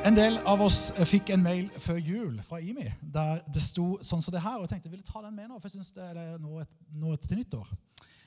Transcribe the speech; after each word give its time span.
En 0.00 0.14
del 0.16 0.38
av 0.48 0.62
oss 0.64 0.94
fikk 1.04 1.28
en 1.34 1.42
mail 1.44 1.66
før 1.76 1.98
jul 2.00 2.36
fra 2.40 2.56
IMI 2.64 2.86
der 3.14 3.42
det 3.52 3.60
sto 3.60 3.98
sånn 4.06 4.22
som 4.24 4.32
det 4.32 4.40
her. 4.40 4.56
og 4.56 4.64
Jeg 4.64 4.70
tenkte 4.72 4.88
jeg 4.88 4.94
ville 4.94 5.04
ta 5.04 5.20
den 5.20 5.34
med 5.36 5.50
nå, 5.50 5.58
for 5.58 5.68
jeg 5.68 5.74
synes 5.74 5.90
det 5.92 6.06
er 6.08 6.38
nå, 6.40 7.10
til 7.20 7.36
nyttår. 7.36 7.66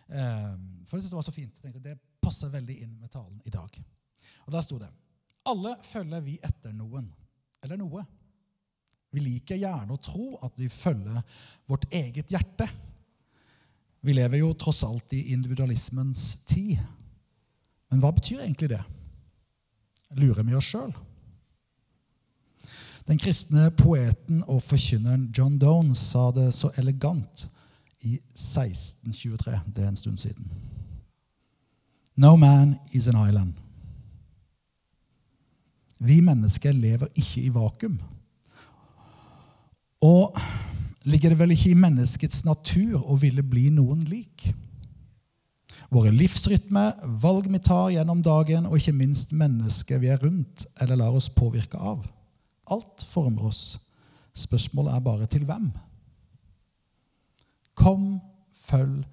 Eh, 0.05 0.51
for 0.85 0.99
jeg 0.99 1.01
synes 1.01 1.13
det 1.15 1.17
var 1.17 1.25
så 1.25 1.33
fint. 1.33 1.55
Jeg 1.57 1.63
tenkte 1.65 1.81
Det 1.87 1.95
passer 2.21 2.51
veldig 2.53 2.75
inn 2.85 2.91
med 3.01 3.09
talen 3.09 3.39
i 3.41 3.53
dag. 3.53 3.79
Og 4.45 4.53
Der 4.53 4.61
sto 4.61 4.77
det 4.77 4.91
Alle 5.49 5.71
følger 5.81 6.21
vi 6.21 6.35
etter 6.45 6.75
noen 6.77 7.07
eller 7.63 7.79
noe. 7.81 8.03
Vi 9.09 9.23
liker 9.23 9.57
gjerne 9.57 9.97
å 9.97 10.01
tro 10.01 10.27
at 10.45 10.59
vi 10.61 10.69
følger 10.69 11.23
vårt 11.65 11.87
eget 11.89 12.29
hjerte. 12.29 12.67
Vi 14.05 14.13
lever 14.13 14.43
jo 14.43 14.53
tross 14.53 14.83
alt 14.85 15.17
i 15.17 15.31
individualismens 15.33 16.45
tid. 16.45 16.77
Men 17.89 18.03
hva 18.03 18.13
betyr 18.13 18.45
egentlig 18.45 18.69
det? 18.75 18.83
Lurer 20.21 20.45
vi 20.45 20.55
oss 20.59 20.69
sjøl? 20.69 20.93
Den 23.07 23.19
kristne 23.19 23.67
poeten 23.75 24.43
og 24.47 24.61
forkynneren 24.63 25.27
John 25.37 25.57
Donne 25.59 25.95
sa 25.95 26.29
det 26.31 26.53
så 26.55 26.71
elegant 26.79 27.47
i 28.03 28.15
1623. 28.35 29.59
Det 29.75 29.83
er 29.83 29.91
en 29.91 29.99
stund 29.99 30.17
siden. 30.17 30.47
No 32.15 32.35
man 32.35 32.75
is 32.93 33.07
an 33.07 33.29
island. 33.29 33.53
Vi 35.99 36.19
mennesker 36.21 36.71
lever 36.71 37.07
ikke 37.15 37.41
i 37.41 37.53
vakuum. 37.53 37.99
Og 40.03 40.35
ligger 41.03 41.29
det 41.29 41.39
vel 41.39 41.51
ikke 41.55 41.71
i 41.71 41.79
menneskets 41.79 42.43
natur 42.45 42.99
å 43.03 43.15
ville 43.19 43.43
bli 43.43 43.69
noen 43.71 44.03
lik? 44.07 44.49
Våre 45.93 46.11
livsrytme, 46.11 46.89
valg 47.21 47.47
vi 47.51 47.59
tar 47.63 47.91
gjennom 47.93 48.23
dagen, 48.25 48.65
og 48.65 48.79
ikke 48.79 48.95
minst 48.97 49.31
mennesket 49.31 50.01
vi 50.01 50.09
er 50.11 50.19
rundt 50.23 50.65
eller 50.81 50.99
lar 50.99 51.15
oss 51.15 51.29
påvirke 51.29 51.77
av. 51.77 52.03
Alt 52.73 53.03
former 53.05 53.45
oss. 53.49 53.79
Spørsmålet 54.33 54.93
er 54.93 54.99
bare 54.99 55.25
til 55.25 55.45
hvem. 55.45 55.71
Kom, 57.75 58.21
følg 58.53 59.03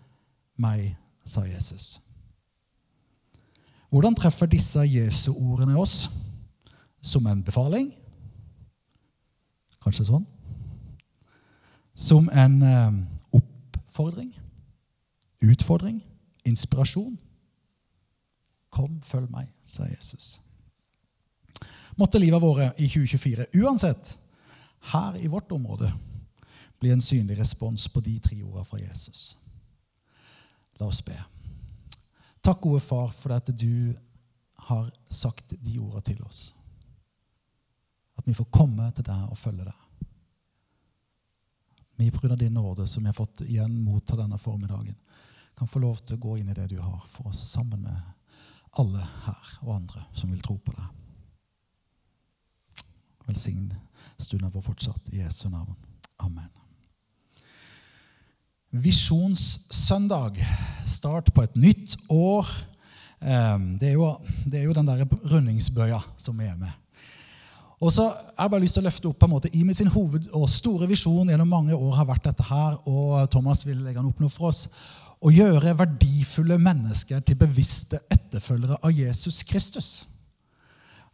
meg, 0.56 0.96
sa 1.24 1.40
Jesus. 1.40 2.00
Hvordan 3.90 4.14
treffer 4.14 4.46
disse 4.46 4.80
Jesu-ordene 4.80 5.78
oss? 5.78 6.10
Som 7.02 7.26
en 7.26 7.44
befaling? 7.44 7.90
Kanskje 9.80 10.06
sånn? 10.10 10.26
Som 11.96 12.28
en 12.32 12.60
eh, 12.62 13.00
oppfordring? 13.36 14.30
Utfordring? 15.44 16.02
Inspirasjon? 16.48 17.16
Kom, 18.70 19.00
følg 19.02 19.32
meg, 19.32 19.48
sa 19.64 19.88
Jesus 19.88 20.38
måtte 22.00 22.20
livet 22.20 22.42
våre 22.42 22.70
i 22.76 22.88
2024, 22.88 23.46
uansett 23.60 24.14
her 24.92 25.16
i 25.20 25.28
vårt 25.28 25.52
område, 25.52 25.92
bli 26.80 26.90
en 26.90 27.02
synlig 27.02 27.38
respons 27.38 27.88
på 27.92 28.00
de 28.00 28.16
tre 28.18 28.38
ordene 28.42 28.64
fra 28.64 28.80
Jesus. 28.80 29.36
La 30.80 30.88
oss 30.88 31.02
be. 31.04 31.16
Takk, 32.40 32.60
gode 32.60 32.80
far, 32.80 33.12
for 33.12 33.36
at 33.36 33.50
du 33.52 33.92
har 34.70 34.88
sagt 35.08 35.52
de 35.60 35.76
ordene 35.78 36.00
til 36.04 36.22
oss. 36.24 36.54
At 38.16 38.28
vi 38.28 38.36
får 38.36 38.48
komme 38.52 38.88
til 38.96 39.04
deg 39.04 39.28
og 39.28 39.38
følge 39.38 39.68
deg. 39.68 40.08
Vi 42.00 42.10
pga. 42.10 42.36
din 42.36 42.54
nåde, 42.54 42.86
som 42.86 43.02
vi 43.02 43.12
har 43.12 43.18
fått 43.18 43.42
igjen 43.44 43.76
motta 43.84 44.16
denne 44.16 44.38
formiddagen, 44.38 44.96
kan 45.54 45.68
få 45.68 45.78
lov 45.84 46.00
til 46.00 46.16
å 46.16 46.20
gå 46.20 46.38
inn 46.40 46.48
i 46.48 46.56
det 46.56 46.70
du 46.72 46.78
har 46.80 47.04
for 47.08 47.28
oss, 47.28 47.42
sammen 47.52 47.82
med 47.84 48.00
alle 48.80 49.04
her 49.26 49.52
og 49.60 49.74
andre 49.74 50.06
som 50.16 50.32
vil 50.32 50.40
tro 50.40 50.56
på 50.56 50.72
deg. 50.72 51.09
Velsign 53.30 53.70
stunden 54.18 54.50
vår 54.50 54.64
fortsatt 54.64 55.12
i 55.14 55.20
Jesu 55.22 55.48
navn. 55.48 55.76
Amen. 56.18 56.48
Visjonssøndag. 58.70 60.40
Start 60.86 61.30
på 61.34 61.44
et 61.46 61.56
nytt 61.56 61.96
år. 62.10 62.48
Ehm, 63.22 63.78
det 63.78 63.88
er 63.88 63.92
jo, 63.92 64.10
det 64.44 64.60
er 64.60 64.66
jo 64.66 64.74
den 64.74 64.90
der 64.90 65.04
rundingsbøya 65.30 66.00
som 66.18 66.40
er 66.40 66.56
med. 66.58 66.74
Og 67.80 67.92
så 67.92 68.10
har 68.10 68.44
jeg 68.44 68.50
bare 68.50 68.60
lyst 68.60 68.76
til 68.76 68.82
å 68.82 68.88
løfte 68.90 69.08
opp 69.08 69.18
på 69.22 69.28
en 69.28 69.32
måte 69.32 69.50
i 69.56 69.62
min 69.64 69.74
sin 69.74 69.88
hoved 69.88 70.26
og 70.36 70.50
store 70.50 70.88
visjon 70.90 71.30
gjennom 71.30 71.48
mange 71.48 71.76
år 71.76 71.94
har 71.96 72.10
vært 72.10 72.26
dette 72.28 72.44
her, 72.44 72.76
og 72.84 73.30
Thomas 73.32 73.64
vil 73.64 73.78
legge 73.80 74.02
den 74.02 74.10
opp 74.10 74.20
noe 74.20 74.32
for 74.32 74.50
oss. 74.50 74.66
Å 75.20 75.32
gjøre 75.32 75.78
verdifulle 75.78 76.58
mennesker 76.60 77.22
til 77.24 77.38
bevisste 77.40 78.02
etterfølgere 78.10 78.82
av 78.82 78.92
Jesus 78.92 79.40
Kristus. 79.46 80.09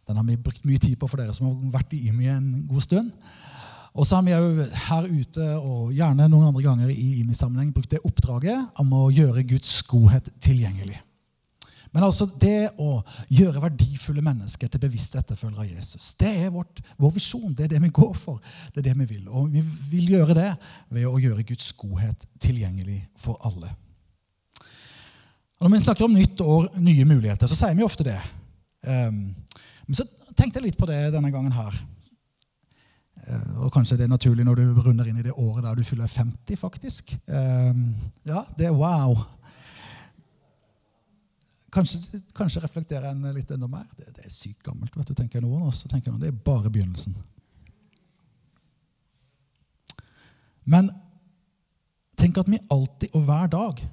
Den 0.07 0.19
har 0.19 0.25
vi 0.27 0.39
brukt 0.39 0.65
mye 0.67 0.81
tid 0.81 0.95
på 0.99 1.09
for 1.09 1.19
dere 1.19 1.35
som 1.35 1.49
har 1.49 1.79
vært 1.79 1.95
i 1.97 2.07
IMI 2.09 2.31
en 2.31 2.49
god 2.69 2.85
stund. 2.85 3.11
Og 3.97 4.05
så 4.05 4.19
har 4.19 4.25
vi 4.27 4.35
jo 4.35 4.67
her 4.87 5.09
ute 5.09 5.45
og 5.57 5.91
gjerne 5.95 6.29
noen 6.29 6.51
andre 6.51 6.63
ganger 6.63 6.93
i 6.93 7.21
IMI-sammenheng 7.23 7.73
brukt 7.73 7.95
det 7.95 8.03
oppdraget 8.05 8.79
om 8.81 8.93
å 8.93 9.07
gjøre 9.09 9.45
Guds 9.49 9.79
godhet 9.89 10.29
tilgjengelig. 10.43 10.99
Men 11.93 12.03
altså 12.05 12.27
det 12.39 12.75
å 12.83 12.99
gjøre 13.33 13.63
verdifulle 13.63 14.21
mennesker 14.21 14.69
til 14.69 14.83
bevisste 14.83 15.21
etterfølgere 15.21 15.63
av 15.63 15.71
Jesus, 15.71 16.11
det 16.19 16.29
er 16.43 16.53
vårt, 16.53 16.81
vår 16.99 17.15
visjon. 17.15 17.55
Det 17.57 17.65
er 17.65 17.73
det 17.73 17.81
vi 17.87 17.93
går 17.95 18.13
for. 18.13 18.37
Det 18.73 18.83
er 18.83 18.89
det 18.89 18.95
vi 18.99 19.07
vil. 19.15 19.23
Og 19.31 19.49
vi 19.49 19.63
vil 19.95 20.13
gjøre 20.17 20.35
det 20.37 20.51
ved 20.93 21.07
å 21.09 21.17
gjøre 21.23 21.47
Guds 21.47 21.71
godhet 21.79 22.27
tilgjengelig 22.43 22.99
for 23.17 23.39
alle. 23.47 23.71
Og 25.57 25.65
når 25.65 25.73
vi 25.73 25.85
snakker 25.87 26.05
om 26.05 26.13
nytt 26.13 26.41
år, 26.45 26.67
nye 26.85 27.05
muligheter, 27.09 27.49
så 27.49 27.57
sier 27.57 27.77
vi 27.77 27.85
ofte 27.87 28.05
det. 28.05 28.19
Um, 28.85 29.31
men 29.87 29.95
så 29.95 30.03
tenkte 30.35 30.59
jeg 30.59 30.69
litt 30.69 30.79
på 30.79 30.87
det 30.89 30.99
denne 31.13 31.31
gangen 31.31 31.55
her. 31.55 31.77
Eh, 33.27 33.55
og 33.63 33.71
kanskje 33.73 33.97
det 33.97 34.05
er 34.05 34.11
naturlig 34.11 34.45
når 34.45 34.59
du 34.59 34.81
runder 34.85 35.07
inn 35.09 35.19
i 35.19 35.25
det 35.25 35.35
året 35.35 35.63
der 35.65 35.79
du 35.79 35.87
fyller 35.87 36.11
50, 36.11 36.59
faktisk. 36.59 37.15
Ehm, 37.27 37.89
ja, 38.27 38.43
det 38.59 38.67
er 38.67 38.75
wow. 38.75 39.15
Kanskje, 41.73 42.21
kanskje 42.35 42.63
reflekterer 42.63 43.09
en 43.11 43.25
litt 43.35 43.51
enda 43.51 43.67
mer. 43.71 43.87
Det, 43.97 44.11
det 44.15 44.27
er 44.27 44.33
sykt 44.33 44.63
gammelt, 44.65 44.95
vet 44.95 45.09
du, 45.09 45.15
tenker 45.17 45.43
noen. 45.43 45.67
Og 45.67 45.75
så 45.75 45.89
tenker 45.91 46.11
noen 46.11 46.23
det 46.23 46.31
er 46.31 46.45
bare 46.45 46.71
begynnelsen. 46.71 47.15
Men 50.67 50.91
tenk 52.19 52.39
at 52.41 52.49
vi 52.51 52.59
alltid 52.73 53.15
og 53.15 53.23
hver 53.23 53.47
dag 53.51 53.83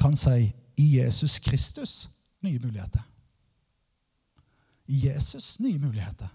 kan 0.00 0.16
si 0.16 0.48
i 0.80 0.86
Jesus 0.98 1.38
Kristus 1.44 2.06
nye 2.44 2.60
muligheter. 2.62 3.04
Jesus 4.86 5.58
nye 5.60 5.78
muligheter. 5.78 6.28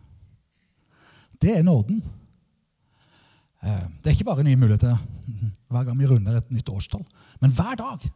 Det 1.42 1.58
er 1.58 1.64
nåden. 1.64 2.02
Eh, 3.64 3.88
det 4.04 4.10
er 4.10 4.16
ikke 4.16 4.28
bare 4.28 4.44
nye 4.44 4.60
muligheter 4.60 4.98
hver 5.72 5.86
gang 5.88 6.00
vi 6.00 6.08
runder 6.10 6.38
et 6.38 6.52
nytt 6.52 6.70
årstall, 6.70 7.04
men 7.40 7.54
hver 7.56 7.76
dag. 7.80 8.10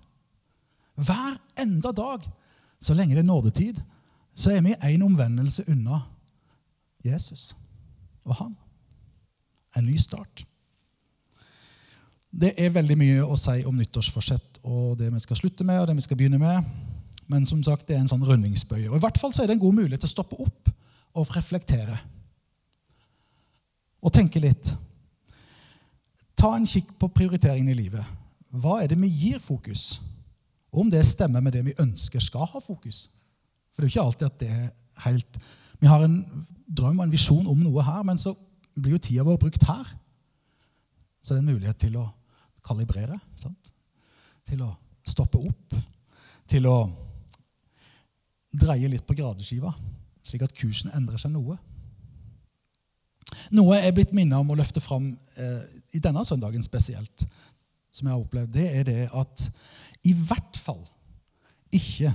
Hver 0.96 1.38
enda 1.60 1.92
dag, 1.92 2.26
så 2.80 2.94
lenge 2.94 3.16
det 3.16 3.24
er 3.24 3.30
nådetid, 3.30 3.80
så 4.36 4.52
er 4.52 4.62
vi 4.62 4.76
en 4.76 5.02
omvendelse 5.02 5.64
unna 5.72 6.02
Jesus 7.06 7.56
og 8.26 8.36
han. 8.36 8.56
En 9.76 9.86
ny 9.86 9.96
start. 9.98 10.46
Det 12.32 12.52
er 12.60 12.74
veldig 12.76 12.98
mye 13.00 13.24
å 13.24 13.38
si 13.40 13.62
om 13.68 13.78
nyttårsforsett 13.80 14.60
og 14.66 14.98
det 15.00 15.12
vi 15.14 15.22
skal 15.24 15.40
slutte 15.40 15.68
med 15.68 15.80
og 15.82 15.88
det 15.88 15.96
vi 16.00 16.04
skal 16.04 16.20
begynne 16.20 16.40
med. 16.42 16.64
Men 17.28 17.46
som 17.46 17.62
sagt, 17.64 17.88
det 17.88 17.96
er 17.96 18.04
en 18.04 18.12
sånn 18.12 18.26
rundingsbøye. 18.26 18.90
Og 18.90 18.98
I 18.98 19.04
hvert 19.04 19.20
fall 19.22 19.34
så 19.34 19.44
er 19.44 19.50
det 19.50 19.58
en 19.58 19.64
god 19.66 19.78
mulighet 19.80 20.04
til 20.04 20.12
å 20.12 20.16
stoppe 20.16 20.38
opp 20.44 20.70
og 21.16 21.32
reflektere. 21.36 21.98
Og 24.06 24.14
tenke 24.14 24.42
litt. 24.44 24.70
Ta 26.38 26.52
en 26.56 26.68
kikk 26.70 26.92
på 27.00 27.10
prioriteringen 27.16 27.72
i 27.72 27.78
livet. 27.78 28.16
Hva 28.56 28.82
er 28.84 28.92
det 28.92 29.00
vi 29.02 29.10
gir 29.10 29.42
fokus? 29.44 29.96
Og 30.74 30.84
om 30.84 30.92
det 30.92 31.06
stemmer 31.08 31.42
med 31.42 31.56
det 31.56 31.64
vi 31.66 31.78
ønsker 31.82 32.22
skal 32.24 32.50
ha 32.52 32.62
fokus. 32.62 33.08
For 33.74 33.82
det 33.82 33.88
er 33.88 33.90
jo 33.90 33.94
ikke 33.96 34.06
alltid 34.06 34.28
at 34.28 34.42
det 34.44 34.50
er 34.52 34.68
helt 35.10 35.40
Vi 35.82 35.88
har 35.92 36.06
en 36.06 36.22
drøm 36.72 37.00
og 37.00 37.04
en 37.04 37.12
visjon 37.12 37.48
om 37.52 37.60
noe 37.60 37.84
her, 37.84 38.04
men 38.08 38.18
så 38.18 38.32
blir 38.76 38.96
jo 38.96 39.02
tida 39.04 39.26
vår 39.28 39.38
brukt 39.38 39.64
her. 39.68 39.90
Så 41.22 41.34
det 41.34 41.42
er 41.42 41.44
en 41.44 41.52
mulighet 41.52 41.80
til 41.84 41.98
å 42.00 42.06
kalibrere. 42.66 43.18
Sant? 43.36 43.72
Til 44.48 44.62
å 44.64 44.70
stoppe 45.06 45.42
opp. 45.42 45.76
Til 46.48 46.68
å 46.70 46.78
dreie 48.60 48.90
litt 48.92 49.06
på 49.08 49.16
gradeskiva, 49.18 49.74
slik 50.26 50.46
at 50.46 50.56
kursen 50.58 50.94
endrer 50.96 51.22
seg 51.22 51.34
noe. 51.34 51.58
Noe 53.56 53.78
jeg 53.78 53.90
er 53.90 53.96
blitt 53.96 54.14
minnet 54.16 54.38
om 54.38 54.52
å 54.54 54.58
løfte 54.58 54.82
fram 54.84 55.12
eh, 55.42 55.64
i 55.98 56.02
denne 56.02 56.24
søndagen 56.26 56.64
spesielt, 56.66 57.26
som 57.94 58.08
jeg 58.08 58.16
har 58.16 58.22
opplevd, 58.22 58.52
det 58.54 58.68
er 58.80 58.88
det 58.88 59.02
at 59.16 59.48
i 60.06 60.14
hvert 60.14 60.58
fall 60.60 60.82
ikke 61.74 62.12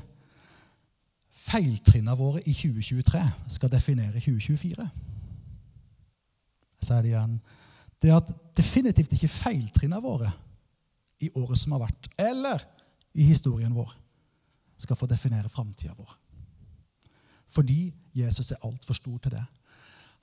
feiltrinnene 1.50 2.16
våre 2.18 2.42
i 2.44 2.52
2023 2.54 3.22
skal 3.56 3.72
definere 3.72 4.20
2024. 4.20 4.86
Jeg 6.80 6.86
sier 6.86 7.02
det 7.04 7.12
igjen. 7.12 7.34
Det 8.00 8.12
at 8.14 8.30
definitivt 8.56 9.12
ikke 9.16 9.32
feiltrinnene 9.32 10.02
våre 10.04 10.30
i 11.20 11.28
året 11.36 11.58
som 11.60 11.74
har 11.76 11.84
vært, 11.84 12.08
eller 12.20 12.62
i 13.12 13.26
historien 13.28 13.74
vår, 13.74 13.92
skal 14.80 14.96
få 14.96 15.08
definere 15.10 15.50
framtida 15.52 15.92
vår. 15.96 16.14
Fordi 17.50 17.92
Jesus 18.14 18.50
er 18.50 18.62
altfor 18.64 18.94
stor 18.94 19.18
til 19.18 19.34
det. 19.34 19.44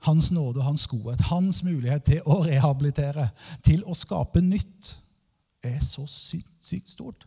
Hans 0.06 0.30
nåde 0.32 0.60
og 0.60 0.64
hans 0.64 0.86
godhet, 0.86 1.20
hans 1.20 1.62
mulighet 1.66 2.04
til 2.06 2.20
å 2.26 2.40
rehabilitere, 2.46 3.28
til 3.66 3.82
å 3.84 3.96
skape 3.98 4.40
nytt, 4.44 4.92
er 5.66 5.80
så 5.82 6.04
sykt, 6.06 6.52
sykt 6.62 6.90
stort. 6.90 7.26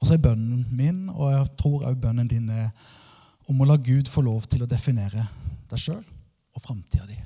Og 0.00 0.08
så 0.08 0.18
er 0.18 0.20
bønnen 0.20 0.66
min, 0.76 1.06
og 1.08 1.30
jeg 1.32 1.46
tror 1.56 1.86
også 1.86 2.00
bønnen 2.02 2.28
din, 2.28 2.50
er 2.52 2.68
om 3.48 3.60
å 3.60 3.68
la 3.68 3.78
Gud 3.80 4.08
få 4.12 4.20
lov 4.24 4.44
til 4.52 4.64
å 4.64 4.68
definere 4.68 5.24
deg 5.70 5.80
sjøl 5.80 6.02
og 6.04 6.60
framtida 6.60 7.06
di. 7.08 7.16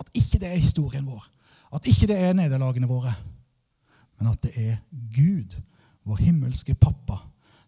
At 0.00 0.12
ikke 0.16 0.40
det 0.42 0.50
er 0.50 0.60
historien 0.60 1.08
vår, 1.08 1.24
at 1.72 1.88
ikke 1.88 2.10
det 2.10 2.18
er 2.20 2.36
nederlagene 2.36 2.88
våre, 2.90 3.14
men 4.18 4.28
at 4.34 4.42
det 4.44 4.52
er 4.60 4.76
Gud, 5.16 5.56
vår 6.10 6.24
himmelske 6.26 6.74
pappa, 6.74 7.20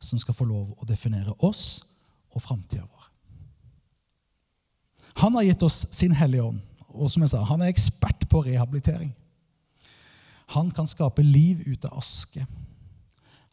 som 0.03 0.19
skal 0.19 0.35
få 0.35 0.47
lov 0.49 0.75
å 0.75 0.89
definere 0.89 1.35
oss 1.47 1.83
og 2.35 2.43
framtida 2.43 2.85
vår. 2.85 3.09
Han 5.23 5.37
har 5.37 5.47
gitt 5.47 5.63
oss 5.63 5.85
sin 5.95 6.15
Hellige 6.17 6.49
Ånd, 6.49 6.61
og 6.93 7.11
som 7.13 7.23
jeg 7.25 7.33
sa, 7.33 7.43
han 7.47 7.63
er 7.63 7.71
ekspert 7.73 8.27
på 8.29 8.43
rehabilitering. 8.47 9.13
Han 10.57 10.71
kan 10.75 10.89
skape 10.89 11.25
liv 11.25 11.63
ut 11.69 11.85
av 11.89 12.01
aske. 12.01 12.45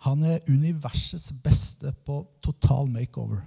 Han 0.08 0.24
er 0.24 0.44
universets 0.48 1.32
beste 1.44 1.92
på 2.08 2.22
total 2.44 2.90
makeover. 2.92 3.44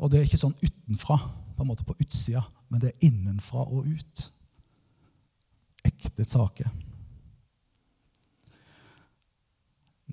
Og 0.00 0.10
det 0.10 0.20
er 0.20 0.28
ikke 0.28 0.40
sånn 0.40 0.56
utenfra, 0.62 1.18
på 1.56 1.64
en 1.64 1.68
måte 1.68 1.84
på 1.84 1.96
utsida, 2.00 2.44
men 2.72 2.80
det 2.80 2.92
er 2.92 3.08
innenfra 3.10 3.66
og 3.66 3.88
ut. 3.88 4.22
Ekte 5.84 6.24
saker. 6.24 6.70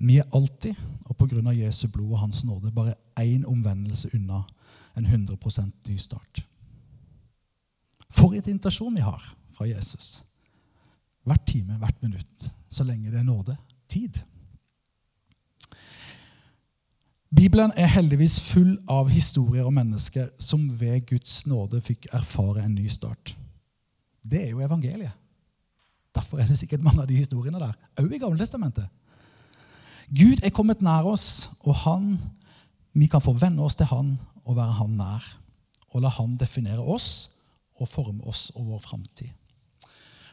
Vi 0.00 0.18
er 0.18 0.28
alltid, 0.34 0.74
og 1.04 1.16
pga. 1.16 1.50
Jesu 1.50 1.88
blod 1.88 2.12
og 2.12 2.20
Hans 2.22 2.44
nåde, 2.44 2.72
bare 2.72 2.94
én 3.20 3.44
omvendelse 3.46 4.10
unna 4.14 4.42
en 4.96 5.06
100% 5.06 5.70
ny 5.88 5.96
start. 5.96 6.46
For 8.10 8.32
en 8.32 8.42
invitasjon 8.46 8.94
vi 8.94 9.00
har 9.00 9.36
fra 9.56 9.66
Jesus. 9.68 10.22
Hvert 11.24 11.46
time, 11.46 11.76
hvert 11.78 12.02
minutt, 12.02 12.52
så 12.68 12.84
lenge 12.84 13.10
det 13.10 13.18
er 13.18 13.26
nåde. 13.26 13.56
Tid. 13.88 14.20
Bibelen 17.36 17.72
er 17.76 17.86
heldigvis 17.86 18.40
full 18.40 18.78
av 18.88 19.10
historier 19.12 19.66
om 19.68 19.74
mennesker 19.74 20.30
som 20.40 20.64
ved 20.80 21.04
Guds 21.06 21.46
nåde 21.46 21.80
fikk 21.84 22.08
erfare 22.16 22.64
en 22.64 22.74
ny 22.74 22.88
start. 22.88 23.36
Det 24.22 24.46
er 24.46 24.50
jo 24.50 24.62
evangeliet. 24.64 25.12
Derfor 26.14 26.38
er 26.38 26.48
det 26.48 26.58
sikkert 26.58 26.82
mange 26.82 27.02
av 27.02 27.08
de 27.08 27.16
historiene 27.16 27.60
der, 27.60 27.76
òg 28.00 28.14
i 28.14 28.18
Gamle 28.18 28.40
Testamentet. 28.40 28.88
Gud 30.08 30.40
er 30.42 30.54
kommet 30.54 30.80
nær 30.84 31.06
oss, 31.08 31.50
og 31.64 31.74
han, 31.84 32.14
vi 32.96 33.08
kan 33.10 33.22
få 33.22 33.34
venne 33.36 33.62
oss 33.64 33.76
til 33.76 33.90
han 33.90 34.14
og 34.44 34.56
være 34.56 34.78
han 34.80 34.96
nær. 34.96 35.26
Og 35.92 36.04
la 36.04 36.12
han 36.12 36.36
definere 36.40 36.84
oss 36.84 37.28
og 37.78 37.88
forme 37.88 38.24
oss 38.28 38.48
og 38.56 38.72
vår 38.72 38.80
framtid. 38.84 39.30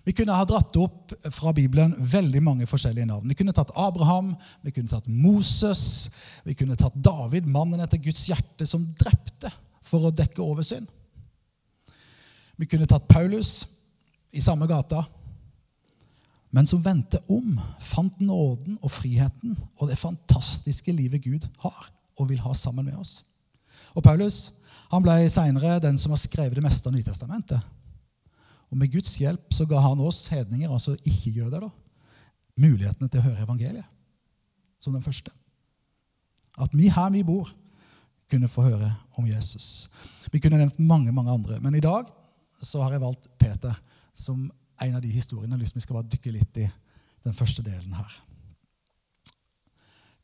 Vi 0.05 0.13
kunne 0.13 0.35
ha 0.37 0.45
dratt 0.45 0.75
opp 0.77 1.15
fra 1.33 1.51
Bibelen 1.55 1.95
veldig 1.97 2.41
mange 2.45 2.67
forskjellige 2.69 3.07
navn. 3.09 3.29
Vi 3.29 3.37
kunne 3.39 3.55
tatt 3.57 3.73
Abraham, 3.73 4.35
vi 4.61 4.73
kunne 4.75 4.91
tatt 4.91 5.07
Moses, 5.09 6.11
vi 6.45 6.53
kunne 6.53 6.77
tatt 6.77 6.93
David, 6.93 7.47
mannen 7.49 7.81
etter 7.81 7.97
Guds 7.97 8.27
hjerte, 8.29 8.67
som 8.69 8.85
drepte 8.99 9.49
for 9.85 10.05
å 10.05 10.13
dekke 10.13 10.43
over 10.45 10.65
synd. 10.65 10.85
Vi 12.55 12.69
kunne 12.69 12.87
tatt 12.87 13.09
Paulus 13.09 13.65
i 14.35 14.43
samme 14.43 14.69
gata, 14.69 15.01
men 16.55 16.67
som 16.69 16.79
vendte 16.83 17.19
om, 17.27 17.57
fant 17.83 18.19
nåden 18.23 18.77
og 18.79 18.91
friheten 18.95 19.57
og 19.75 19.89
det 19.89 19.99
fantastiske 19.99 20.93
livet 20.95 21.25
Gud 21.25 21.43
har 21.65 21.89
og 22.15 22.29
vil 22.29 22.39
ha 22.39 22.53
sammen 22.55 22.87
med 22.87 22.95
oss. 22.95 23.25
Og 23.91 24.03
Paulus 24.05 24.53
han 24.91 25.03
ble 25.03 25.17
seinere 25.31 25.81
den 25.83 25.97
som 25.99 26.13
har 26.13 26.21
skrevet 26.21 26.55
det 26.55 26.63
meste 26.63 26.87
av 26.87 26.95
Nytestamentet. 26.95 27.59
Og 28.71 28.79
med 28.79 28.91
Guds 28.93 29.17
hjelp 29.19 29.51
så 29.53 29.65
ga 29.67 29.81
han 29.83 30.01
oss 30.03 30.25
hedninger, 30.31 30.71
altså 30.71 30.95
ikke-jøder, 31.03 31.67
mulighetene 32.55 33.09
til 33.11 33.19
å 33.19 33.25
høre 33.25 33.43
evangeliet 33.43 33.87
som 34.79 34.95
den 34.95 35.03
første. 35.03 35.33
At 36.61 36.71
vi 36.71 36.87
her 36.93 37.11
vi 37.11 37.25
bor, 37.27 37.49
kunne 38.31 38.49
få 38.49 38.63
høre 38.65 38.89
om 39.19 39.27
Jesus. 39.27 39.89
Vi 40.31 40.39
kunne 40.41 40.57
nevnt 40.57 40.79
mange 40.79 41.11
mange 41.13 41.33
andre, 41.33 41.59
men 41.61 41.75
i 41.75 41.83
dag 41.83 42.07
så 42.63 42.81
har 42.81 42.95
jeg 42.95 43.03
valgt 43.03 43.27
Peter 43.37 43.75
som 44.17 44.47
en 44.83 44.97
av 44.97 45.03
de 45.03 45.11
historiene 45.11 45.53
jeg 45.53 45.57
har 45.57 45.63
lyst 45.63 45.75
til 45.75 45.81
vi 45.81 45.85
skal 45.85 45.99
bare 45.99 46.11
dykke 46.11 46.33
litt 46.35 46.61
i 46.63 46.67
den 47.25 47.35
første 47.35 47.63
delen 47.65 47.95
her. 47.97 48.19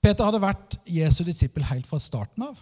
Peter 0.01 0.25
hadde 0.25 0.41
vært 0.41 0.77
Jesu 0.89 1.21
disippel 1.25 1.65
helt 1.69 1.87
fra 1.89 1.99
starten 2.01 2.45
av. 2.45 2.57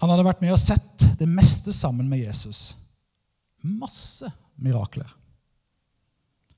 Han 0.00 0.08
hadde 0.08 0.24
vært 0.24 0.40
med 0.40 0.54
og 0.54 0.60
sett 0.60 1.04
det 1.20 1.28
meste 1.28 1.72
sammen 1.76 2.08
med 2.08 2.22
Jesus. 2.22 2.74
Masse 3.60 4.30
mirakler. 4.56 5.08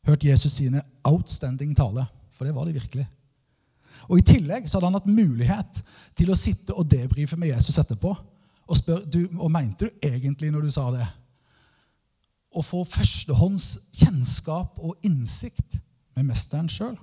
Hørt 0.07 0.25
Jesus 0.27 0.55
sine 0.55 0.83
outstanding 1.07 1.75
tale, 1.79 2.07
for 2.31 2.47
det 2.47 2.55
var 2.55 2.67
det 2.67 2.77
virkelig. 2.79 3.07
Og 4.11 4.19
I 4.19 4.27
tillegg 4.27 4.67
så 4.67 4.79
hadde 4.79 4.91
han 4.91 4.99
hatt 4.99 5.11
mulighet 5.11 5.83
til 6.19 6.31
å 6.31 6.39
sitte 6.39 6.75
og 6.75 6.89
debrife 6.91 7.39
med 7.39 7.53
Jesus 7.53 7.79
etterpå. 7.83 8.15
Og 8.71 8.79
spørre 8.79 9.27
og 9.39 9.51
mente 9.53 9.87
du 9.89 10.07
egentlig 10.07 10.51
når 10.55 10.67
du 10.67 10.73
sa 10.75 10.89
det? 10.95 11.07
Å 12.53 12.63
få 12.65 12.83
førstehånds 12.85 13.69
kjennskap 13.97 14.77
og 14.83 15.01
innsikt 15.07 15.79
med 16.17 16.29
mesteren 16.29 16.69
sjøl. 16.71 16.97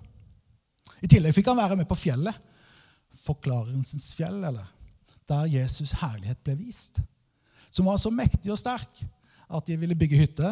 I 1.01 1.09
tillegg 1.09 1.33
fikk 1.37 1.49
han 1.49 1.59
være 1.59 1.79
med 1.79 1.87
på 1.89 1.97
fjellet. 1.97 2.35
Forklarelsens 3.23 4.11
fjell, 4.17 4.43
eller? 4.45 4.67
Der 5.29 5.49
Jesus' 5.49 5.95
herlighet 6.01 6.41
ble 6.45 6.57
vist. 6.59 6.99
Som 7.69 7.89
var 7.89 7.97
så 8.01 8.11
mektig 8.13 8.51
og 8.53 8.59
sterk 8.59 9.01
at 9.49 9.65
de 9.65 9.77
ville 9.81 9.97
bygge 9.97 10.17
hytte 10.17 10.51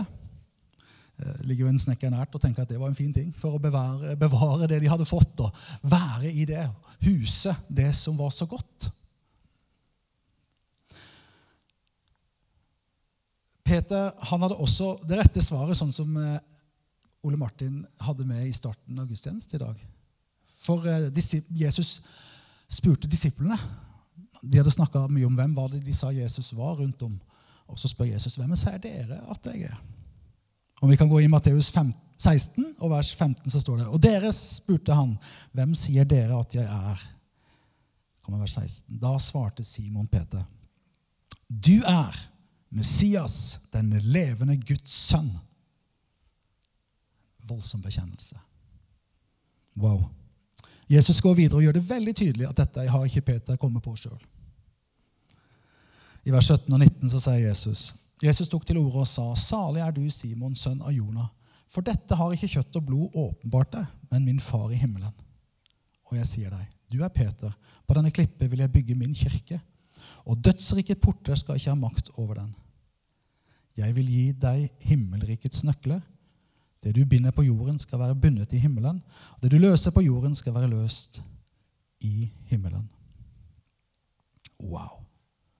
Det 1.18 1.46
ligger 1.50 1.66
jo 1.66 1.72
en 1.72 1.82
snekker 1.82 2.12
nært 2.14 2.34
og 2.38 2.42
tenker 2.42 2.66
at 2.66 2.70
det 2.70 2.78
var 2.78 2.92
en 2.92 2.98
fin 2.98 3.14
ting 3.14 3.32
for 3.34 3.58
å 3.58 3.62
bevare, 3.62 4.14
bevare 4.18 4.68
det 4.70 4.78
de 4.84 4.90
hadde 4.90 5.06
fått, 5.10 5.42
og 5.42 5.56
være 5.82 6.30
i 6.30 6.46
det 6.46 6.62
huset, 7.08 7.58
det 7.70 7.90
som 7.98 8.18
var 8.20 8.30
så 8.30 8.46
godt. 8.46 8.90
Peter 13.78 14.14
han 14.30 14.42
hadde 14.42 14.58
også 14.58 14.96
det 15.06 15.20
rette 15.20 15.42
svaret, 15.44 15.78
sånn 15.78 15.94
som 15.94 16.16
eh, 16.18 16.40
Ole 17.28 17.38
Martin 17.38 17.84
hadde 18.02 18.26
med 18.26 18.48
i 18.48 18.56
starten 18.56 18.98
av 18.98 19.06
gudstjeneste 19.10 19.58
i 19.58 19.62
dag. 19.62 19.82
For 20.64 20.86
eh, 20.90 21.12
Jesus 21.62 22.00
spurte 22.68 23.10
disiplene. 23.10 23.58
De 24.42 24.58
hadde 24.58 24.74
snakka 24.74 25.06
mye 25.12 25.28
om 25.28 25.36
hvem 25.38 25.54
var 25.58 25.70
det 25.72 25.84
de 25.86 25.94
sa 25.96 26.10
Jesus 26.14 26.54
var 26.58 26.80
rundt 26.80 27.04
om. 27.06 27.14
Og 27.68 27.78
så 27.80 27.90
spør 27.92 28.10
Jesus 28.10 28.38
hvem 28.40 28.56
sier 28.58 28.80
dere 28.82 29.20
at 29.30 29.50
jeg 29.52 29.68
er. 29.70 29.78
Om 30.82 30.90
vi 30.90 30.98
kan 30.98 31.10
gå 31.10 31.20
i 31.22 31.30
Matteus 31.30 31.70
16, 31.74 32.64
og 32.80 32.92
vers 32.92 33.12
15, 33.16 33.50
så 33.50 33.62
står 33.62 33.82
det 33.82 33.88
Og 33.94 34.02
dere 34.02 34.32
spurte 34.34 34.94
han, 34.94 35.16
hvem 35.54 35.74
sier 35.78 36.06
dere 36.06 36.38
at 36.38 36.54
jeg 36.56 36.66
er? 36.66 37.06
Kommer 38.26 38.42
vers 38.42 38.58
16. 38.58 38.98
Da 39.02 39.14
svarte 39.22 39.66
Simon 39.66 40.10
Peter, 40.10 40.42
du 41.48 41.82
er 41.86 42.18
Messias, 42.70 43.60
den 43.74 43.94
levende 44.04 44.58
Guds 44.58 44.92
sønn. 44.92 45.32
Voldsom 47.48 47.82
bekjennelse. 47.82 48.36
Wow. 49.78 50.10
Jesus 50.90 51.22
går 51.22 51.36
videre 51.36 51.60
og 51.60 51.64
gjør 51.64 51.78
det 51.78 51.90
veldig 51.90 52.16
tydelig 52.16 52.48
at 52.50 52.60
dette 52.60 52.90
har 52.90 53.06
ikke 53.06 53.26
Peter 53.32 53.60
kommet 53.60 53.84
på 53.84 53.96
sjøl. 54.00 54.20
I 56.28 56.34
vers 56.34 56.50
17 56.52 56.74
og 56.74 56.80
19 56.80 57.12
så 57.14 57.24
sier 57.24 57.48
Jesus 57.48 57.94
Jesus 58.24 58.50
tok 58.50 58.66
til 58.66 58.80
orde 58.82 59.04
og 59.04 59.08
sa, 59.08 59.36
'Salig 59.36 59.82
er 59.82 59.92
du, 59.92 60.10
Simon, 60.10 60.56
sønn 60.56 60.82
av 60.82 60.92
Jonah.' 60.92 61.30
For 61.70 61.86
dette 61.86 62.16
har 62.16 62.32
ikke 62.34 62.48
kjøtt 62.48 62.76
og 62.80 62.86
blod 62.88 63.14
åpenbart 63.14 63.72
deg, 63.76 63.86
men 64.12 64.26
min 64.26 64.40
far 64.40 64.72
i 64.72 64.80
himmelen. 64.80 65.12
Og 66.08 66.18
jeg 66.18 66.28
sier 66.28 66.50
deg, 66.50 66.64
du 66.92 67.04
er 67.04 67.12
Peter, 67.12 67.52
på 67.86 67.94
denne 67.94 68.12
klippet 68.12 68.50
vil 68.52 68.64
jeg 68.64 68.72
bygge 68.72 68.96
min 68.96 69.14
kirke, 69.14 69.60
og 70.28 70.44
dødsrikets 70.44 71.02
porter 71.02 71.40
skal 71.40 71.56
ikke 71.58 71.72
ha 71.72 71.80
makt 71.80 72.12
over 72.18 72.42
den. 72.42 72.52
Jeg 73.78 73.96
vil 73.96 74.12
gi 74.12 74.28
deg 74.36 74.68
himmelrikets 74.90 75.64
nøkler. 75.64 76.04
Det 76.84 76.94
du 76.96 77.06
binder 77.10 77.32
på 77.34 77.46
jorden, 77.48 77.80
skal 77.80 78.00
være 78.00 78.20
bundet 78.20 78.54
i 78.54 78.62
himmelen, 78.62 79.02
og 79.36 79.42
det 79.42 79.52
du 79.52 79.58
løser 79.58 79.92
på 79.92 80.04
jorden, 80.06 80.36
skal 80.36 80.54
være 80.54 80.70
løst 80.76 81.22
i 82.06 82.30
himmelen. 82.52 82.86
Wow! 84.62 85.08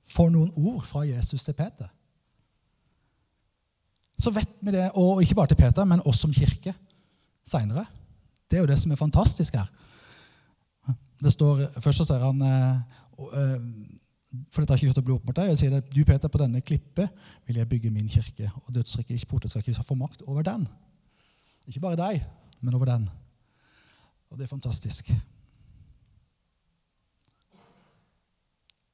får 0.08 0.32
noen 0.34 0.52
ord 0.56 0.84
fra 0.88 1.06
Jesus 1.08 1.44
til 1.46 1.56
Peter, 1.58 1.90
så 4.18 4.32
vet 4.34 4.54
vi 4.66 4.74
det, 4.74 4.88
og 4.98 5.22
ikke 5.22 5.36
bare 5.38 5.52
til 5.52 5.60
Peter, 5.60 5.86
men 5.86 6.02
oss 6.10 6.24
som 6.24 6.32
kirke 6.34 6.72
seinere. 7.46 7.84
Det 8.50 8.58
er 8.58 8.64
jo 8.64 8.70
det 8.72 8.80
som 8.82 8.92
er 8.92 8.98
fantastisk 8.98 9.54
her. 9.60 9.68
Det 11.22 11.34
står, 11.34 11.68
Først 11.84 12.02
så 12.02 12.08
sier 12.10 12.24
han 12.26 12.42
eh, 12.42 13.60
For 14.52 14.60
dette 14.60 14.74
har 14.74 14.80
ikke 14.80 14.90
kjøtt 14.90 15.00
å 15.00 15.06
bli 15.08 15.16
opp 15.16 15.28
mot 15.28 15.38
deg. 15.38 15.54
Jeg 15.54 15.60
sier 15.62 15.76
det, 15.78 15.86
du 15.94 16.02
Peter, 16.04 16.32
på 16.32 16.42
denne 16.42 16.60
klippet 16.66 17.24
vil 17.48 17.62
jeg 17.62 17.70
bygge 17.72 17.94
min 17.96 18.10
kirke, 18.12 18.50
og 18.66 18.74
dødsriket 18.76 19.28
porter 19.30 19.52
skal 19.52 19.64
ikke 19.64 19.88
få 19.88 19.96
makt 19.96 20.26
over 20.28 20.44
den. 20.44 20.68
Ikke 21.68 21.84
bare 21.84 22.00
deg, 22.00 22.26
men 22.60 22.76
over 22.76 22.92
den. 22.92 23.08
Og 24.28 24.40
det 24.40 24.48
er 24.48 24.52
fantastisk. 24.52 25.14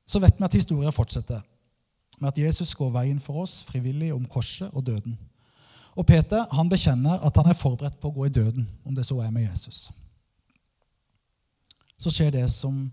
Så 0.05 0.21
vet 0.21 0.37
vi 0.37 0.45
at 0.45 0.53
historien 0.59 0.93
fortsetter 0.93 1.41
med 2.19 2.29
at 2.29 2.37
Jesus 2.37 2.75
går 2.77 2.91
veien 2.93 3.19
for 3.19 3.41
oss 3.41 3.63
frivillig 3.65 4.13
om 4.13 4.25
korset 4.29 4.69
og 4.73 4.85
døden. 4.85 5.17
Og 5.97 6.05
Peter 6.05 6.45
han 6.53 6.69
bekjenner 6.69 7.21
at 7.25 7.37
han 7.37 7.49
er 7.49 7.57
forberedt 7.57 7.99
på 8.01 8.09
å 8.09 8.15
gå 8.15 8.27
i 8.27 8.33
døden, 8.33 8.67
om 8.85 8.95
det 8.95 9.05
så 9.05 9.19
er 9.21 9.33
med 9.33 9.47
Jesus. 9.47 9.89
Så 11.97 12.11
skjer 12.13 12.33
det 12.33 12.45
som 12.51 12.85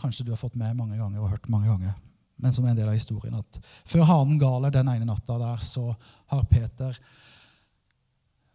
kanskje 0.00 0.24
du 0.26 0.32
har 0.32 0.40
fått 0.40 0.56
med 0.58 0.76
mange 0.76 0.98
ganger 0.98 1.22
og 1.22 1.30
hørt 1.30 1.48
mange 1.52 1.68
ganger, 1.70 1.94
men 2.36 2.52
som 2.52 2.64
er 2.64 2.74
en 2.74 2.78
del 2.78 2.90
av 2.90 2.96
historien. 2.96 3.34
at 3.38 3.60
Før 3.86 4.06
hanen 4.08 4.38
galer 4.38 4.74
den 4.74 4.88
ene 4.90 5.06
natta 5.08 5.38
der, 5.38 5.62
så 5.62 5.94
har 6.32 6.48
Peter 6.50 6.98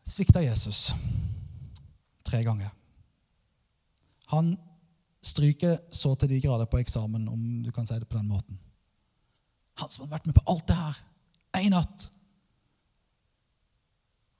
svikta 0.04 0.42
Jesus 0.44 0.90
tre 2.26 2.44
ganger. 2.44 2.70
Han 4.34 4.58
stryker 5.26 5.78
så 5.92 6.14
til 6.16 6.30
de 6.30 6.42
grader 6.42 6.70
på 6.70 6.80
eksamen, 6.80 7.28
om 7.28 7.64
du 7.64 7.72
kan 7.72 7.88
si 7.88 7.98
det 7.98 8.10
på 8.10 8.18
den 8.18 8.30
måten. 8.30 8.60
Han 9.80 9.90
som 9.90 10.06
har 10.06 10.18
vært 10.18 10.28
med 10.28 10.36
på 10.36 10.46
alt 10.52 10.68
det 10.68 10.76
her. 10.78 10.98
Én 11.58 11.74
natt. 11.74 12.10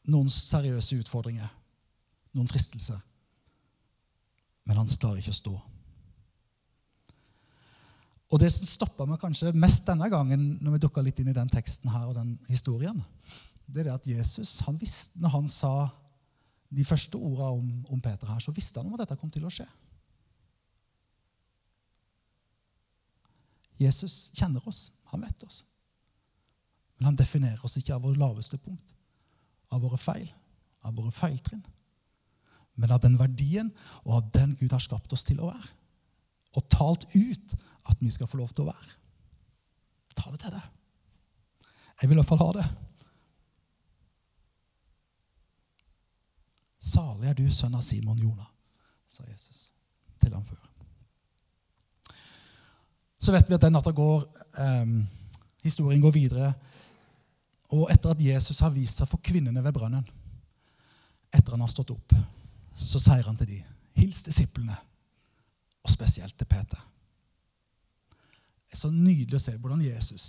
Noen 0.10 0.30
seriøse 0.30 1.00
utfordringer. 1.00 1.50
Noen 2.36 2.50
fristelser. 2.50 3.00
Men 4.68 4.78
han 4.78 4.92
klarer 4.92 5.22
ikke 5.22 5.34
å 5.34 5.40
stå. 5.40 5.56
Og 8.30 8.40
Det 8.40 8.52
som 8.54 8.68
stoppa 8.70 9.08
meg 9.10 9.20
kanskje 9.22 9.56
mest 9.58 9.88
denne 9.88 10.10
gangen, 10.10 10.60
når 10.62 10.76
vi 10.76 10.82
dukka 10.84 11.02
litt 11.02 11.20
inn 11.20 11.32
i 11.32 11.38
den 11.38 11.50
teksten 11.50 11.90
her 11.90 12.12
og 12.12 12.16
den 12.18 12.36
historien, 12.48 13.02
det 13.66 13.82
er 13.82 13.90
det 13.90 13.96
at 13.96 14.08
Jesus, 14.08 14.60
han 14.66 14.78
visste, 14.82 15.18
når 15.22 15.34
han 15.34 15.48
sa 15.50 15.90
de 16.70 16.86
første 16.86 17.18
ordene 17.18 17.50
om, 17.58 17.70
om 17.90 18.02
Peter 18.02 18.30
her, 18.30 18.42
så 18.42 18.54
visste 18.54 18.80
han 18.80 18.90
om 18.90 18.94
at 18.98 19.06
dette 19.06 19.18
kom 19.18 19.32
til 19.34 19.46
å 19.46 19.54
skje. 19.54 19.66
Jesus 23.80 24.30
kjenner 24.36 24.66
oss. 24.68 24.90
Han 25.14 25.24
vet 25.24 25.44
oss. 25.48 25.64
Men 27.00 27.12
han 27.12 27.20
definerer 27.20 27.64
oss 27.66 27.78
ikke 27.80 27.96
av 27.96 28.04
vårt 28.04 28.20
laveste 28.20 28.60
punkt, 28.60 28.94
av 29.72 29.82
våre 29.82 29.98
feil, 29.98 30.28
av 30.84 30.98
våre 31.00 31.14
feiltrinn. 31.16 31.64
Men 32.76 32.92
av 32.92 33.02
den 33.04 33.16
verdien 33.20 33.72
og 34.04 34.18
av 34.20 34.30
den 34.36 34.56
Gud 34.60 34.76
har 34.76 34.84
skapt 34.84 35.14
oss 35.16 35.24
til 35.28 35.40
å 35.40 35.50
være. 35.50 35.72
Og 36.60 36.68
talt 36.72 37.08
ut 37.16 37.56
at 37.90 38.02
vi 38.02 38.12
skal 38.14 38.30
få 38.30 38.40
lov 38.40 38.54
til 38.54 38.66
å 38.66 38.70
være. 38.70 38.96
Ta 40.16 40.32
det 40.32 40.40
til 40.44 40.56
deg. 40.56 40.70
Jeg 42.02 42.10
vil 42.10 42.18
i 42.18 42.22
hvert 42.22 42.30
fall 42.30 42.44
ha 42.44 42.52
det. 42.56 42.68
Salig 46.80 47.30
er 47.30 47.36
du, 47.36 47.46
sønn 47.52 47.76
av 47.76 47.84
Simon 47.84 48.20
Jonah, 48.22 48.48
sa 49.08 49.26
Jesus 49.28 49.70
til 50.22 50.34
ham 50.34 50.46
før. 50.48 50.62
Så 53.20 53.36
vet 53.36 53.50
vi 53.50 53.58
at 53.58 53.66
den 53.66 53.76
natta 53.76 53.92
går 53.92 54.24
eh, 54.64 54.94
Historien 55.60 56.00
går 56.00 56.14
videre. 56.16 56.54
Og 57.76 57.90
etter 57.92 58.14
at 58.14 58.22
Jesus 58.24 58.62
har 58.64 58.72
vist 58.74 59.02
seg 59.02 59.10
for 59.12 59.22
kvinnene 59.22 59.62
ved 59.62 59.76
brønnen, 59.76 60.06
etter 61.30 61.54
han 61.54 61.62
har 61.62 61.70
stått 61.70 61.92
opp, 61.94 62.16
så 62.74 63.02
sier 63.02 63.28
han 63.28 63.38
til 63.38 63.52
dem, 63.52 63.66
hils 64.00 64.24
disiplene, 64.26 64.78
og 65.84 65.92
spesielt 65.92 66.34
til 66.40 66.48
Peter. 66.50 66.80
Det 68.70 68.78
er 68.78 68.84
så 68.84 68.92
nydelig 68.94 69.40
å 69.40 69.42
se 69.42 69.56
hvordan 69.58 69.82
Jesus, 69.82 70.28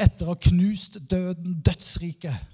etter 0.00 0.26
å 0.26 0.32
ha 0.32 0.40
knust 0.48 0.98
døden, 1.06 1.60
dødsriket, 1.62 2.48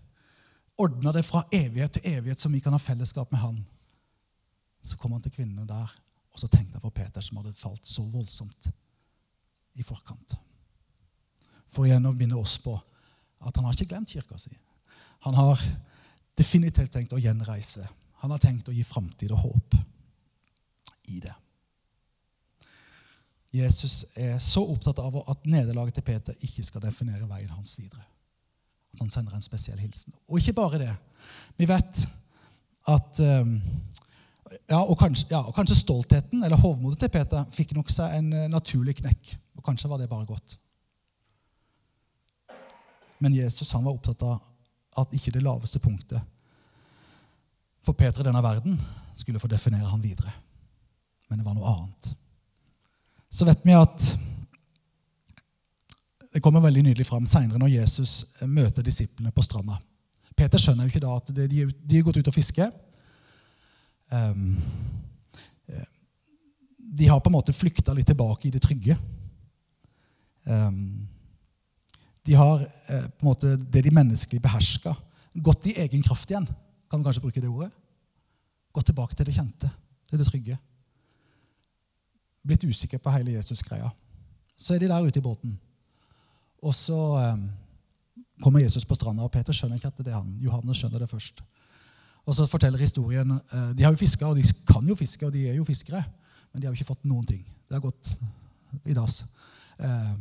ordna 0.78 1.14
det 1.16 1.24
fra 1.26 1.46
evighet 1.54 1.96
til 1.96 2.10
evighet, 2.12 2.40
så 2.40 2.50
vi 2.52 2.60
kan 2.62 2.76
ha 2.76 2.82
fellesskap 2.82 3.32
med 3.32 3.40
han. 3.40 3.62
Så 4.84 4.98
kom 5.00 5.14
han 5.16 5.24
til 5.24 5.32
kvinnene 5.34 5.66
der, 5.66 5.94
og 6.32 6.42
så 6.42 6.50
tenkte 6.50 6.76
han 6.76 6.84
på 6.84 6.92
Peter, 7.00 7.24
som 7.24 7.40
hadde 7.40 7.56
falt 7.56 7.88
så 7.88 8.04
voldsomt 8.12 8.68
i 9.78 9.86
forkant. 9.86 10.36
For 11.72 11.88
igjen 11.88 12.06
å 12.08 12.14
minne 12.16 12.38
oss 12.38 12.58
på 12.62 12.76
at 12.76 13.56
han 13.56 13.66
har 13.66 13.74
ikke 13.74 13.94
glemt 13.94 14.12
kirka 14.12 14.38
si. 14.40 14.52
Han 15.26 15.36
har 15.38 15.62
definitivt 16.38 16.92
tenkt 16.94 17.14
å 17.16 17.20
gjenreise. 17.22 17.86
Han 18.22 18.32
har 18.34 18.42
tenkt 18.42 18.68
å 18.70 18.74
gi 18.74 18.84
framtid 18.86 19.32
og 19.34 19.44
håp 19.46 19.76
i 21.14 21.20
det. 21.24 21.34
Jesus 23.52 24.04
er 24.16 24.38
så 24.44 24.60
opptatt 24.60 24.98
av 25.00 25.14
at 25.30 25.46
nederlaget 25.48 25.98
til 25.98 26.04
Peter 26.04 26.36
ikke 26.44 26.64
skal 26.66 26.84
definere 26.84 27.28
veien 27.28 27.50
hans 27.50 27.78
videre. 27.78 28.04
At 28.92 29.00
han 29.00 29.10
sender 29.10 29.36
en 29.36 29.44
spesiell 29.44 29.78
hilsen. 29.80 30.12
Og 30.28 30.40
ikke 30.40 30.56
bare 30.58 30.80
det. 30.82 30.92
Vi 31.56 31.68
vet 31.68 32.02
at 32.88 33.20
ehm, 33.24 33.58
ja, 34.68 34.80
og 34.80 34.96
kanskje, 35.00 35.26
ja, 35.30 35.40
og 35.40 35.54
kanskje 35.56 35.76
stoltheten 35.80 36.44
eller 36.44 36.60
hovmodet 36.60 37.00
til 37.02 37.12
Peter 37.12 37.44
fikk 37.52 37.74
nok 37.76 37.90
seg 37.92 38.16
en 38.18 38.32
eh, 38.32 38.48
naturlig 38.52 38.98
knekk. 39.00 39.34
Og 39.56 39.64
kanskje 39.64 39.90
var 39.90 40.00
det 40.00 40.10
bare 40.12 40.28
godt. 40.28 40.58
Men 43.18 43.34
Jesus 43.34 43.72
han 43.72 43.84
var 43.84 43.96
opptatt 43.96 44.22
av 44.22 44.38
at 44.98 45.14
ikke 45.14 45.32
det 45.34 45.42
laveste 45.42 45.80
punktet 45.82 46.20
for 47.84 47.96
Peter 47.96 48.20
i 48.20 48.28
denne 48.28 48.42
verden 48.44 48.76
skulle 49.16 49.40
få 49.40 49.50
definere 49.50 49.88
han 49.88 50.02
videre. 50.02 50.32
Men 51.28 51.40
det 51.40 51.46
var 51.46 51.56
noe 51.56 51.72
annet. 51.72 52.12
Så 53.30 53.44
vet 53.44 53.60
vi 53.64 53.76
at 53.76 54.08
det 56.32 56.42
kommer 56.44 56.62
veldig 56.64 56.84
nydelig 56.86 57.06
fram 57.08 57.26
seinere 57.28 57.60
når 57.60 57.72
Jesus 57.72 58.12
møter 58.46 58.84
disiplene 58.84 59.32
på 59.34 59.44
stranda. 59.44 59.78
Peter 60.38 60.60
skjønner 60.60 60.86
jo 60.86 60.92
ikke 60.92 61.02
da 61.02 61.16
at 61.18 61.32
de 61.34 61.62
er 61.64 62.04
gått 62.06 62.20
ut 62.20 62.30
og 62.30 62.36
fisker. 62.36 62.70
Ehm, 64.14 64.56
de 66.98 67.08
har 67.08 67.20
på 67.20 67.30
en 67.30 67.36
måte 67.36 67.54
flykta 67.56 67.94
litt 67.96 68.08
tilbake 68.08 68.48
i 68.48 68.52
det 68.54 68.62
trygge. 68.64 68.96
Ehm, 70.48 71.08
de 72.24 72.36
har 72.36 72.62
eh, 72.62 73.08
på 73.08 73.24
en 73.24 73.30
måte 73.30 73.56
det 73.56 73.82
de 73.84 73.92
menneskelig 73.94 74.40
beherska, 74.44 74.94
gått 75.34 75.68
i 75.68 75.76
egen 75.84 76.02
kraft 76.04 76.30
igjen. 76.30 76.48
Kan 76.88 77.00
du 77.00 77.08
kanskje 77.08 77.24
bruke 77.24 77.42
det 77.42 77.50
ordet? 77.50 77.70
Gått 78.72 78.88
tilbake 78.90 79.16
til 79.16 79.28
det 79.28 79.36
kjente, 79.36 79.70
til 80.08 80.20
det 80.20 80.28
trygge. 80.28 80.58
Blitt 82.48 82.64
usikker 82.64 83.00
på 83.02 83.12
hele 83.12 83.36
Jesus-greia. 83.36 83.90
Så 84.58 84.74
er 84.74 84.82
de 84.82 84.90
der 84.90 85.04
ute 85.04 85.20
i 85.20 85.24
båten. 85.24 85.54
Og 86.64 86.74
så 86.74 86.98
eh, 87.20 87.42
kommer 88.42 88.64
Jesus 88.64 88.86
på 88.88 88.96
stranda, 88.98 89.26
og 89.26 89.32
Peter 89.34 89.54
skjønner 89.54 89.78
ikke 89.78 89.92
at 89.92 90.00
det 90.00 90.12
er 90.14 90.18
han. 90.18 90.32
Johannes 90.42 90.80
skjønner 90.80 91.04
det 91.04 91.10
først. 91.10 91.42
Og 92.28 92.36
så 92.36 92.46
forteller 92.50 92.80
historien 92.80 93.36
eh, 93.36 93.70
De 93.76 93.84
har 93.84 93.94
jo 93.94 94.00
fiska, 94.00 94.26
og 94.26 94.36
de 94.36 94.44
kan 94.68 94.88
jo 94.88 94.96
fiske, 94.98 95.26
og 95.26 95.32
de 95.32 95.46
er 95.50 95.60
jo 95.60 95.68
fiskere. 95.68 96.02
Men 96.52 96.60
de 96.60 96.66
har 96.66 96.74
jo 96.74 96.80
ikke 96.80 96.90
fått 96.90 97.06
noen 97.08 97.28
ting. 97.28 97.44
Det 97.68 97.76
har 97.76 97.84
gått 97.84 98.10
i 98.88 98.96
dass. 98.96 99.22
Eh, 99.78 100.14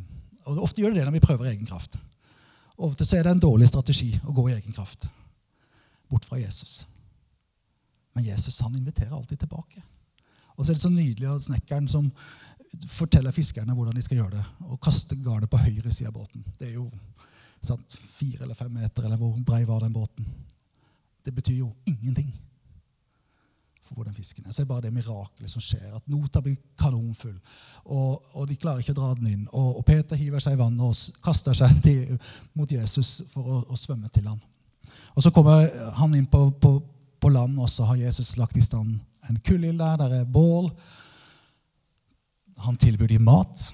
og 0.48 0.62
Ofte 0.68 0.84
gjør 0.84 0.94
det 0.94 1.02
det 1.02 1.08
når 1.08 1.18
vi 1.18 1.26
prøver 1.26 1.52
egen 1.52 1.68
kraft. 1.68 1.98
Ofte 2.78 3.06
så 3.08 3.18
er 3.18 3.26
det 3.26 3.34
en 3.34 3.42
dårlig 3.42 3.68
strategi 3.72 4.12
å 4.24 4.36
gå 4.36 4.50
i 4.50 4.56
egen 4.56 4.76
kraft. 4.76 5.08
Bort 6.08 6.28
fra 6.28 6.40
Jesus. 6.40 6.84
Men 8.16 8.28
Jesus 8.28 8.62
han 8.62 8.76
inviterer 8.78 9.16
alltid 9.18 9.40
tilbake. 9.40 9.82
Og 10.58 10.66
så 10.66 10.72
er 10.72 10.78
det 10.78 10.84
så 10.84 10.92
nydelig 10.92 11.30
av 11.30 11.40
snekkeren 11.44 11.88
som 11.92 12.10
forteller 12.90 13.32
fiskerne 13.32 13.76
hvordan 13.78 13.96
de 13.96 14.04
skal 14.04 14.22
gjøre 14.22 14.38
det. 14.38 14.44
Og 14.68 14.82
kaste 14.84 15.16
garnet 15.22 15.50
på 15.50 15.62
høyre 15.62 15.94
side 15.94 16.10
av 16.10 16.18
båten. 16.18 16.44
Det 16.60 16.72
er 16.72 16.76
jo 16.80 16.90
sant, 17.62 17.98
fire 18.18 18.44
eller 18.46 18.58
fem 18.58 18.74
meter, 18.74 19.06
eller 19.06 19.20
hvor 19.22 19.38
brei 19.46 19.64
var 19.68 19.86
den 19.86 19.96
båten? 19.96 20.28
Det 21.26 21.34
betyr 21.36 21.58
jo 21.60 21.72
ingenting 21.86 22.30
for 23.88 23.96
hvordan 23.96 24.16
fisken 24.16 24.46
er. 24.46 24.52
Så 24.52 24.62
er 24.62 24.66
det 24.66 24.72
bare 24.72 24.86
det 24.88 24.94
mirakelet 24.94 25.52
som 25.52 25.64
skjer. 25.64 25.96
At 25.96 26.10
nota 26.12 26.42
blir 26.44 26.58
kanonfull, 26.80 27.38
og, 27.86 28.24
og, 28.34 28.48
de 28.50 28.60
klarer 28.60 28.84
ikke 28.84 28.96
å 28.96 29.00
dra 29.00 29.14
den 29.16 29.32
inn. 29.32 29.48
Og, 29.52 29.80
og 29.80 29.86
Peter 29.88 30.20
hiver 30.20 30.44
seg 30.44 30.58
i 30.58 30.62
vannet 30.62 30.84
og 30.84 31.24
kaster 31.24 31.56
seg 31.58 31.80
til, 31.86 32.18
mot 32.58 32.72
Jesus 32.72 33.22
for 33.32 33.48
å, 33.48 33.64
å, 33.68 33.80
svømme 33.80 34.12
til 34.14 34.28
han. 34.28 34.42
Og 35.16 35.24
Så 35.24 35.32
kommer 35.36 35.68
han 35.98 36.16
inn 36.16 36.28
på, 36.32 36.50
på, 36.62 36.78
på 37.20 37.32
land, 37.34 37.58
og 37.60 37.70
så 37.72 37.88
har 37.90 38.00
Jesus 38.00 38.36
lagt 38.40 38.58
i 38.58 38.64
stand 38.64 39.00
en 39.30 39.40
kullild 39.46 39.80
der. 39.80 39.98
Der 39.98 40.20
er 40.20 40.26
bål. 40.26 40.72
Han 42.58 42.78
tilbyr 42.78 43.08
dem 43.08 43.26
mat. 43.28 43.74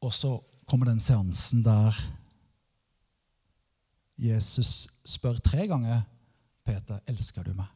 Og 0.00 0.12
så 0.12 0.36
kommer 0.66 0.86
den 0.86 1.00
seansen 1.00 1.64
der 1.64 1.94
Jesus 4.18 4.88
spør 5.04 5.36
tre 5.44 5.66
ganger 5.68 6.02
Peter, 6.64 6.98
elsker 7.06 7.44
du 7.44 7.52
meg? 7.54 7.68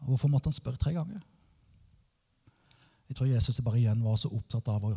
Hvorfor 0.00 0.28
måtte 0.28 0.48
han 0.48 0.56
spørre 0.56 0.80
tre 0.80 0.92
ganger? 0.96 1.20
Jeg 3.08 3.16
tror 3.16 3.26
Jesus 3.26 3.60
bare 3.60 3.78
igjen 3.78 4.04
var 4.04 4.16
så 4.16 4.30
opptatt 4.32 4.68
av 4.72 4.84
å 4.86 4.94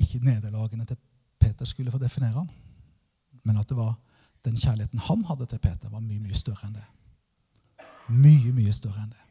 ikke 0.00 0.22
nederlagene 0.24 0.86
til 0.88 0.98
Peter 1.38 1.68
skulle 1.68 1.92
få 1.92 2.00
definere 2.02 2.38
ham, 2.38 2.48
men 3.44 3.58
at 3.60 3.68
det 3.68 3.76
var 3.76 3.94
den 4.44 4.56
kjærligheten 4.56 5.02
han 5.06 5.24
hadde 5.28 5.46
til 5.46 5.58
Peter, 5.58 5.90
var 5.90 6.02
mye, 6.02 6.22
mye 6.22 6.36
større 6.38 6.68
enn 6.68 6.78
det. 6.78 6.84
Mye, 8.08 8.52
mye 8.52 8.72
større 8.72 9.04
enn 9.04 9.12
det. 9.12 9.22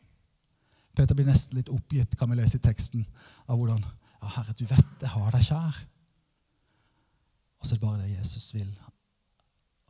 Peter 0.94 1.18
blir 1.18 1.28
nesten 1.28 1.58
litt 1.58 1.72
oppgitt, 1.74 2.16
kan 2.18 2.30
vi 2.30 2.38
lese 2.38 2.60
i 2.60 2.64
teksten, 2.64 3.06
av 3.48 3.58
hvordan 3.58 3.82
ja, 3.82 4.28
'Herre, 4.30 4.54
du 4.54 4.66
vet 4.66 5.02
jeg 5.02 5.10
har 5.10 5.32
deg 5.32 5.44
kjær'. 5.44 5.80
Og 7.60 7.66
så 7.66 7.74
er 7.74 7.80
det 7.80 7.88
bare 7.88 8.02
det 8.02 8.18
Jesus 8.18 8.54
vil 8.54 8.72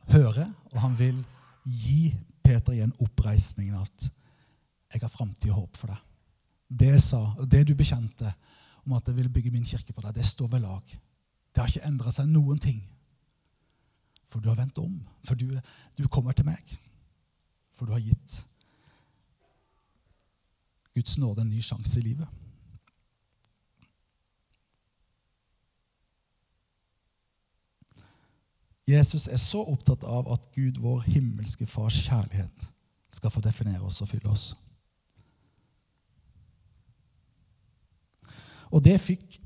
høre, 0.08 0.54
og 0.72 0.80
han 0.80 0.98
vil 0.98 1.24
gi 1.64 2.14
Peter 2.42 2.72
igjen 2.72 2.94
oppreisningen 3.00 3.80
at 3.80 4.10
'jeg 4.92 5.00
har 5.02 5.08
framtid 5.08 5.50
og 5.50 5.56
håp 5.56 5.76
for 5.76 5.86
deg'. 5.88 6.04
Det 6.78 7.02
sa, 7.02 7.34
og 7.38 7.50
det 7.50 7.66
du 7.68 7.74
bekjente 7.74 8.34
om 8.86 8.92
at 8.92 9.06
jeg 9.06 9.16
ville 9.16 9.32
bygge 9.32 9.50
min 9.50 9.64
kirke 9.64 9.92
på 9.92 10.00
deg, 10.00 10.14
det 10.14 10.26
står 10.26 10.46
ved 10.46 10.60
lag. 10.60 10.82
Det 11.54 11.62
har 11.62 11.66
ikke 11.66 11.86
endra 11.86 12.10
seg 12.10 12.28
noen 12.28 12.58
ting. 12.58 12.82
For 14.26 14.40
du 14.40 14.48
har 14.48 14.56
vendt 14.56 14.78
om. 14.78 15.08
For 15.24 15.34
du, 15.34 15.60
du 15.98 16.08
kommer 16.08 16.32
til 16.32 16.44
meg. 16.44 16.78
For 17.72 17.86
du 17.86 17.92
har 17.92 18.00
gitt 18.00 18.44
Guds 20.94 21.18
nåde 21.18 21.42
en 21.42 21.50
ny 21.50 21.62
sjanse 21.62 21.98
i 22.00 22.02
livet. 22.02 22.28
Jesus 28.84 29.26
er 29.32 29.40
så 29.40 29.62
opptatt 29.64 30.04
av 30.04 30.28
at 30.32 30.50
Gud, 30.52 30.76
vår 30.76 31.06
himmelske 31.08 31.66
Fars 31.66 31.96
kjærlighet, 32.04 32.68
skal 33.14 33.32
få 33.32 33.40
definere 33.40 33.80
oss 33.86 34.02
og 34.04 34.10
fylle 34.10 34.28
oss. 34.30 34.52
Og 38.74 38.82
det 38.84 38.98
fikk 39.00 39.38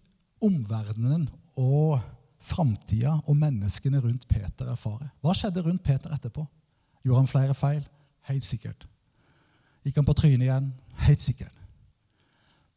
omverdenen 0.43 1.29
og 1.59 2.01
framtida 2.49 3.19
og 3.27 3.37
menneskene 3.37 4.01
rundt 4.03 4.27
Peter 4.31 4.71
erfare. 4.73 5.11
Hva 5.23 5.35
skjedde 5.37 5.63
rundt 5.67 5.85
Peter 5.85 6.13
etterpå? 6.15 6.47
Gjorde 7.05 7.23
han 7.23 7.31
flere 7.31 7.55
feil? 7.55 7.83
Helt 8.31 8.47
sikkert. 8.47 8.87
Gikk 9.87 10.01
han 10.01 10.09
på 10.09 10.17
trynet 10.19 10.47
igjen? 10.49 10.73
Helt 11.07 11.23
sikkert. 11.23 11.55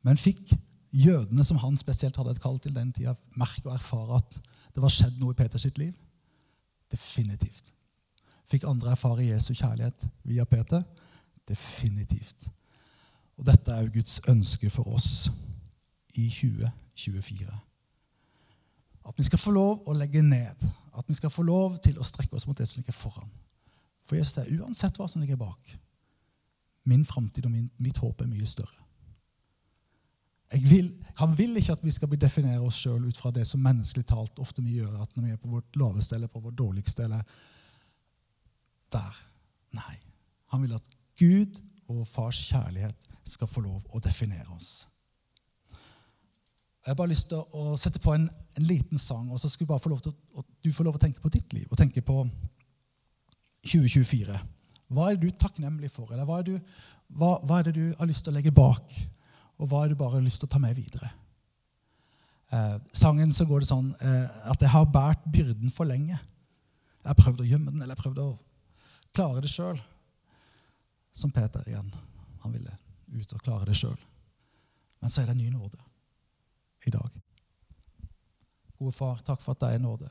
Men 0.06 0.18
fikk 0.18 0.54
jødene, 0.92 1.44
som 1.44 1.60
han 1.62 1.78
spesielt 1.78 2.18
hadde 2.18 2.36
et 2.36 2.42
kall 2.42 2.60
til 2.60 2.76
den 2.76 2.92
tida, 2.94 3.16
merke 3.40 3.70
og 3.70 3.76
erfare 3.76 4.20
at 4.22 4.40
det 4.76 4.84
var 4.84 4.94
skjedd 4.94 5.20
noe 5.20 5.36
i 5.36 5.38
Peters 5.38 5.68
liv? 5.78 5.94
Definitivt. 6.92 7.72
Fikk 8.52 8.66
andre 8.68 8.92
erfare 8.92 9.26
Jesu 9.26 9.54
kjærlighet 9.54 10.08
via 10.28 10.46
Peter? 10.46 10.84
Definitivt. 11.48 12.50
Og 13.38 13.46
dette 13.48 13.72
er 13.72 13.86
jo 13.86 13.94
Guds 13.96 14.20
ønske 14.30 14.70
for 14.70 14.92
oss 14.92 15.30
i 16.14 16.28
2024. 16.30 17.60
At 19.08 19.18
vi 19.18 19.24
skal 19.24 19.40
få 19.40 19.54
lov 19.56 19.88
å 19.90 19.96
legge 19.98 20.22
ned. 20.22 20.68
At 20.98 21.08
vi 21.08 21.16
skal 21.18 21.32
få 21.34 21.46
lov 21.48 21.80
til 21.82 21.98
å 21.98 22.06
strekke 22.06 22.36
oss 22.38 22.46
mot 22.48 22.58
det 22.58 22.68
som 22.70 22.82
ligger 22.82 22.94
foran. 22.94 23.32
For 24.06 24.20
Jesus 24.20 24.38
er 24.42 24.52
uansett 24.60 25.00
hva 25.00 25.08
som 25.10 25.24
ligger 25.24 25.40
bak, 25.40 25.72
min 26.90 27.06
framtid 27.06 27.46
og 27.46 27.52
min, 27.52 27.70
mitt 27.78 27.98
håp 28.02 28.22
er 28.22 28.30
mye 28.30 28.48
større. 28.50 28.78
Vil, 30.52 30.90
han 31.16 31.38
vil 31.38 31.56
ikke 31.58 31.78
at 31.78 31.84
vi 31.84 31.94
skal 31.96 32.12
definere 32.20 32.60
oss 32.60 32.82
sjøl 32.84 33.06
ut 33.08 33.18
fra 33.18 33.32
det 33.32 33.46
som 33.48 33.62
menneskelig 33.64 34.04
talt 34.10 34.40
ofte 34.44 34.64
vi 34.64 34.82
gjør, 34.82 34.98
at 35.04 35.16
når 35.16 35.24
vi 35.24 35.32
er 35.32 35.40
på 35.40 35.52
vårt 35.52 35.80
laveste 35.80 36.16
eller 36.16 36.28
på 36.28 36.42
vårt 36.44 36.58
dårligste 36.60 37.06
eller 37.06 37.24
der. 38.92 39.22
Nei. 39.78 39.96
Han 40.52 40.66
vil 40.66 40.76
at 40.76 40.90
Gud 41.20 41.62
og 41.88 42.04
fars 42.08 42.42
kjærlighet 42.50 43.08
skal 43.24 43.48
få 43.48 43.64
lov 43.64 43.86
å 43.96 44.02
definere 44.04 44.50
oss. 44.52 44.88
Jeg 46.82 46.90
har 46.90 46.98
bare 46.98 47.14
lyst 47.14 47.30
til 47.30 47.44
å 47.56 47.78
sette 47.78 48.02
på 48.02 48.16
en, 48.18 48.26
en 48.58 48.66
liten 48.66 49.00
sang, 49.00 49.30
og 49.32 49.40
så 49.40 49.50
skulle 49.50 49.70
bare 49.70 49.84
få 49.84 49.92
lov 49.94 50.02
til 50.02 50.16
å, 50.36 50.44
du 50.66 50.72
få 50.74 50.84
lov 50.84 50.98
å 50.98 51.02
tenke 51.02 51.22
på 51.22 51.30
ditt 51.32 51.54
liv 51.54 51.70
og 51.70 51.78
tenke 51.78 52.02
på 52.02 52.24
2024. 53.70 54.40
Hva 54.92 55.12
er 55.12 55.20
du 55.20 55.30
takknemlig 55.32 55.92
for? 55.94 56.12
Eller 56.12 56.28
hva 56.28 56.42
er, 56.42 56.50
du, 56.50 56.78
hva, 57.16 57.38
hva 57.48 57.60
er, 57.60 57.70
det 57.70 57.76
du 57.78 57.98
har 58.00 58.10
lyst 58.10 58.26
til 58.26 58.34
å 58.34 58.36
legge 58.36 58.54
bak? 58.56 58.96
Og 59.62 59.70
hva 59.70 59.84
er 59.84 59.92
det 59.92 59.96
du 59.96 60.02
bare 60.02 60.18
har 60.18 60.26
lyst 60.26 60.42
til 60.44 60.50
å 60.50 60.52
ta 60.52 60.60
med 60.60 60.76
videre? 60.76 61.12
Eh, 62.52 62.78
sangen 62.92 63.32
så 63.32 63.48
går 63.48 63.64
det 63.64 63.70
sånn 63.70 63.94
eh, 64.04 64.48
at 64.52 64.60
jeg 64.60 64.74
har 64.74 64.90
båret 64.92 65.24
byrden 65.32 65.72
for 65.72 65.88
lenge. 65.88 66.18
Jeg 66.18 67.08
har 67.08 67.20
prøvd 67.20 67.44
å 67.46 67.48
gjemme 67.48 67.72
den, 67.72 67.80
eller 67.80 67.96
jeg 67.96 68.02
har 68.02 68.06
prøvd 68.10 68.24
å 68.26 68.32
klare 69.16 69.44
det 69.46 69.52
sjøl. 69.52 69.80
Som 71.16 71.32
Peter 71.36 71.64
igjen. 71.68 71.88
Han 72.44 72.56
ville 72.56 72.76
ut 73.12 73.36
og 73.36 73.44
klare 73.44 73.68
det 73.70 73.78
sjøl. 73.80 73.98
Men 75.02 75.12
så 75.12 75.22
er 75.22 75.30
det 75.30 75.38
en 75.38 75.44
ny 75.44 75.50
nåde 75.54 75.80
i 76.88 76.94
dag. 76.94 77.16
Gode 78.82 78.94
far, 78.96 79.24
takk 79.24 79.42
for 79.44 79.56
at 79.56 79.64
det 79.64 79.72
er 79.76 79.84
nåde. 79.84 80.10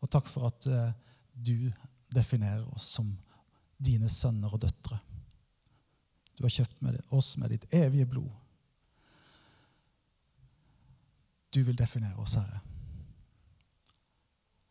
Og 0.00 0.10
takk 0.10 0.28
for 0.30 0.48
at 0.50 0.66
eh, 0.66 0.92
du 1.32 1.70
definerer 2.14 2.66
oss 2.74 2.88
som 2.96 3.10
dine 3.78 4.08
sønner 4.08 4.52
og 4.52 4.62
døtre. 4.62 4.98
Du 6.36 6.44
har 6.44 6.54
kjøpt 6.54 6.82
med 6.82 6.98
oss 7.10 7.34
med 7.40 7.52
ditt 7.52 7.66
evige 7.74 8.06
blod. 8.06 8.30
Du 11.54 11.62
vil 11.66 11.78
definere 11.78 12.16
oss, 12.22 12.36
Herre. 12.38 12.60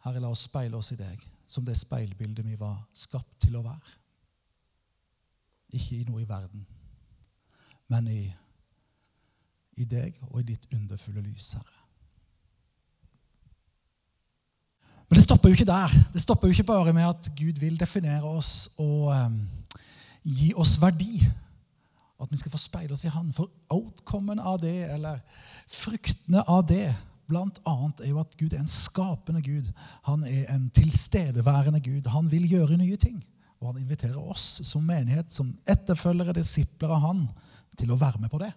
Herre, 0.05 0.21
la 0.23 0.31
oss 0.31 0.45
speile 0.47 0.77
oss 0.79 0.93
i 0.95 0.99
deg 0.99 1.25
som 1.49 1.65
det 1.65 1.75
speilbildet 1.77 2.45
vi 2.45 2.55
var 2.59 2.77
skapt 2.95 3.41
til 3.43 3.57
å 3.59 3.63
være. 3.65 3.97
Ikke 5.75 5.97
i 5.99 6.05
noe 6.07 6.23
i 6.23 6.29
verden, 6.29 6.63
men 7.89 8.07
i 8.09 8.21
i 9.79 9.85
deg 9.87 10.17
og 10.27 10.41
i 10.41 10.47
ditt 10.51 10.65
underfulle 10.75 11.23
lys, 11.23 11.53
Herre. 11.55 11.77
Men 15.09 15.17
det 15.17 15.25
stopper 15.25 15.49
jo 15.49 15.57
ikke 15.57 15.65
der. 15.65 15.93
Det 16.13 16.21
stopper 16.21 16.47
jo 16.47 16.53
ikke 16.53 16.69
bare 16.69 16.93
med 16.93 17.07
at 17.09 17.31
Gud 17.37 17.59
vil 17.59 17.79
definere 17.79 18.23
oss 18.29 18.69
og 18.77 19.09
um, 19.09 19.39
gi 20.23 20.51
oss 20.53 20.75
verdi. 20.81 21.23
At 22.21 22.29
vi 22.31 22.37
skal 22.37 22.51
få 22.53 22.59
speile 22.61 22.93
oss 22.93 23.05
i 23.07 23.13
Han. 23.13 23.31
For 23.33 23.49
outcomen 23.73 24.39
av 24.39 24.59
det, 24.61 24.91
eller 24.93 25.21
fruktene 25.67 26.43
av 26.45 26.65
det, 26.69 26.91
blant 27.29 27.57
annet 27.69 28.03
er 28.03 28.11
jo 28.11 28.21
at 28.21 28.37
Gud 28.37 28.53
er 28.53 28.61
en 28.61 28.69
skapende 28.69 29.41
Gud. 29.45 29.65
Han 30.05 30.25
er 30.27 30.49
en 30.53 30.69
tilstedeværende 30.73 31.81
Gud. 31.81 32.09
Han 32.13 32.29
vil 32.31 32.45
gjøre 32.49 32.77
nye 32.77 32.97
ting. 33.01 33.17
Og 33.59 33.71
han 33.71 33.81
inviterer 33.81 34.19
oss 34.19 34.61
som 34.67 34.85
menighet, 34.85 35.31
som 35.33 35.51
etterfølgere, 35.67 36.37
disipler 36.37 36.93
av 36.95 37.01
Han, 37.03 37.25
til 37.79 37.91
å 37.91 37.97
være 37.99 38.21
med 38.21 38.31
på 38.31 38.39
det. 38.41 38.51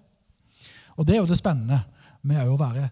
Og 0.97 1.07
det 1.07 1.17
er 1.17 1.23
jo 1.23 1.31
det 1.31 1.41
spennende 1.41 1.81
med 2.27 2.45
å 2.47 2.59
være 2.61 2.89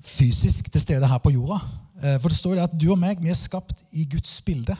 fysisk 0.00 0.72
til 0.72 0.80
stede 0.80 1.08
her 1.08 1.18
på 1.18 1.30
jorda. 1.30 1.60
Eh, 2.02 2.20
for 2.20 2.28
det 2.28 2.38
står 2.38 2.54
jo 2.54 2.62
at 2.66 2.76
du 2.80 2.90
og 2.90 3.00
meg 3.00 3.22
vi 3.22 3.32
er 3.32 3.38
skapt 3.38 3.84
i 3.92 4.04
Guds 4.04 4.40
bilde. 4.44 4.76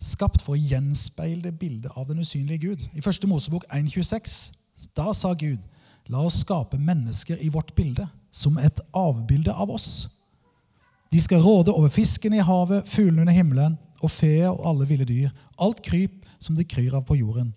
Skapt 0.00 0.42
for 0.42 0.56
å 0.56 0.60
gjenspeile 0.60 1.42
det 1.42 1.58
bildet 1.58 1.92
av 1.96 2.08
den 2.08 2.22
usynlige 2.22 2.70
Gud. 2.70 2.86
I 2.94 3.02
1. 3.02 3.26
Mosebok 3.28 3.66
1,26 3.68 4.56
da 4.96 5.12
sa 5.12 5.34
Gud, 5.34 5.60
la 6.08 6.22
oss 6.24 6.40
skape 6.40 6.78
mennesker 6.80 7.36
i 7.44 7.50
vårt 7.52 7.74
bilde, 7.76 8.06
som 8.32 8.56
et 8.58 8.80
avbilde 8.96 9.52
av 9.52 9.70
oss. 9.70 10.08
De 11.12 11.20
skal 11.20 11.42
råde 11.42 11.72
over 11.74 11.88
fisken 11.88 12.32
i 12.32 12.44
havet, 12.44 12.88
fuglene 12.88 13.26
under 13.26 13.34
himmelen 13.34 13.78
og 14.00 14.10
fe 14.10 14.48
og 14.48 14.62
alle 14.70 14.86
ville 14.88 15.04
dyr. 15.04 15.30
Alt 15.60 15.82
kryp 15.82 16.24
som 16.40 16.56
det 16.56 16.68
kryr 16.70 16.94
av 16.96 17.04
på 17.04 17.18
jorden. 17.18 17.50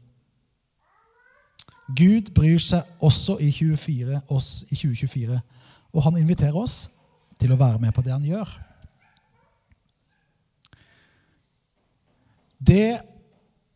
Gud 1.95 2.31
bryr 2.35 2.59
seg 2.63 2.83
også 3.03 3.37
i 3.43 3.51
24, 3.51 4.21
oss 4.31 4.63
i 4.71 4.75
2024, 4.75 5.39
og 5.93 6.05
han 6.07 6.17
inviterer 6.17 6.57
oss 6.57 6.87
til 7.39 7.53
å 7.53 7.59
være 7.59 7.81
med 7.81 7.93
på 7.93 8.03
det 8.05 8.13
han 8.13 8.25
gjør. 8.25 8.49
Det 12.63 12.97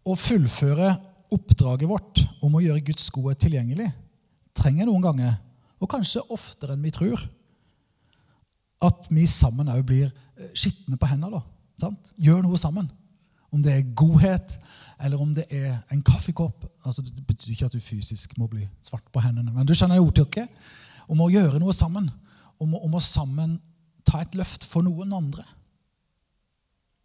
å 0.08 0.16
fullføre 0.16 0.94
oppdraget 1.34 1.90
vårt 1.90 2.24
om 2.46 2.56
å 2.56 2.64
gjøre 2.64 2.86
Guds 2.88 3.10
godhet 3.12 3.42
tilgjengelig 3.44 3.90
trenger 4.58 4.88
noen 4.88 5.04
ganger, 5.04 5.36
og 5.78 5.90
kanskje 5.92 6.24
oftere 6.34 6.74
enn 6.74 6.86
vi 6.86 6.94
tror, 6.96 7.20
at 8.82 9.10
vi 9.14 9.26
sammen 9.30 9.70
òg 9.74 9.84
blir 9.90 10.08
eh, 10.08 10.54
skitne 10.58 10.98
på 10.98 11.10
hendene. 11.10 11.42
Gjør 12.22 12.44
noe 12.46 12.58
sammen. 12.62 12.88
Om 13.54 13.62
det 13.64 13.74
er 13.74 13.92
godhet, 13.98 14.58
eller 15.02 15.22
om 15.22 15.32
det 15.34 15.46
er 15.54 15.78
en 15.94 16.02
kaffekopp. 16.06 16.66
Altså, 16.86 17.04
det 17.06 17.24
betyr 17.26 17.54
ikke 17.54 17.70
at 17.70 17.78
du 17.78 17.82
fysisk 17.82 18.34
må 18.38 18.50
bli 18.52 18.66
svart 18.86 19.06
på 19.14 19.22
hendene, 19.24 19.54
men 19.54 19.68
du 19.68 19.74
skjønner 19.78 20.02
ordtaket 20.02 20.50
om 21.08 21.24
å 21.24 21.30
gjøre 21.32 21.60
noe 21.62 21.76
sammen. 21.76 22.10
Om, 22.58 22.74
om, 22.80 22.98
å 22.98 23.04
sammen 23.04 23.58
ta 24.08 24.24
et 24.24 24.36
løft 24.38 24.66
for 24.66 24.86
noen 24.86 25.12
andre. 25.14 25.46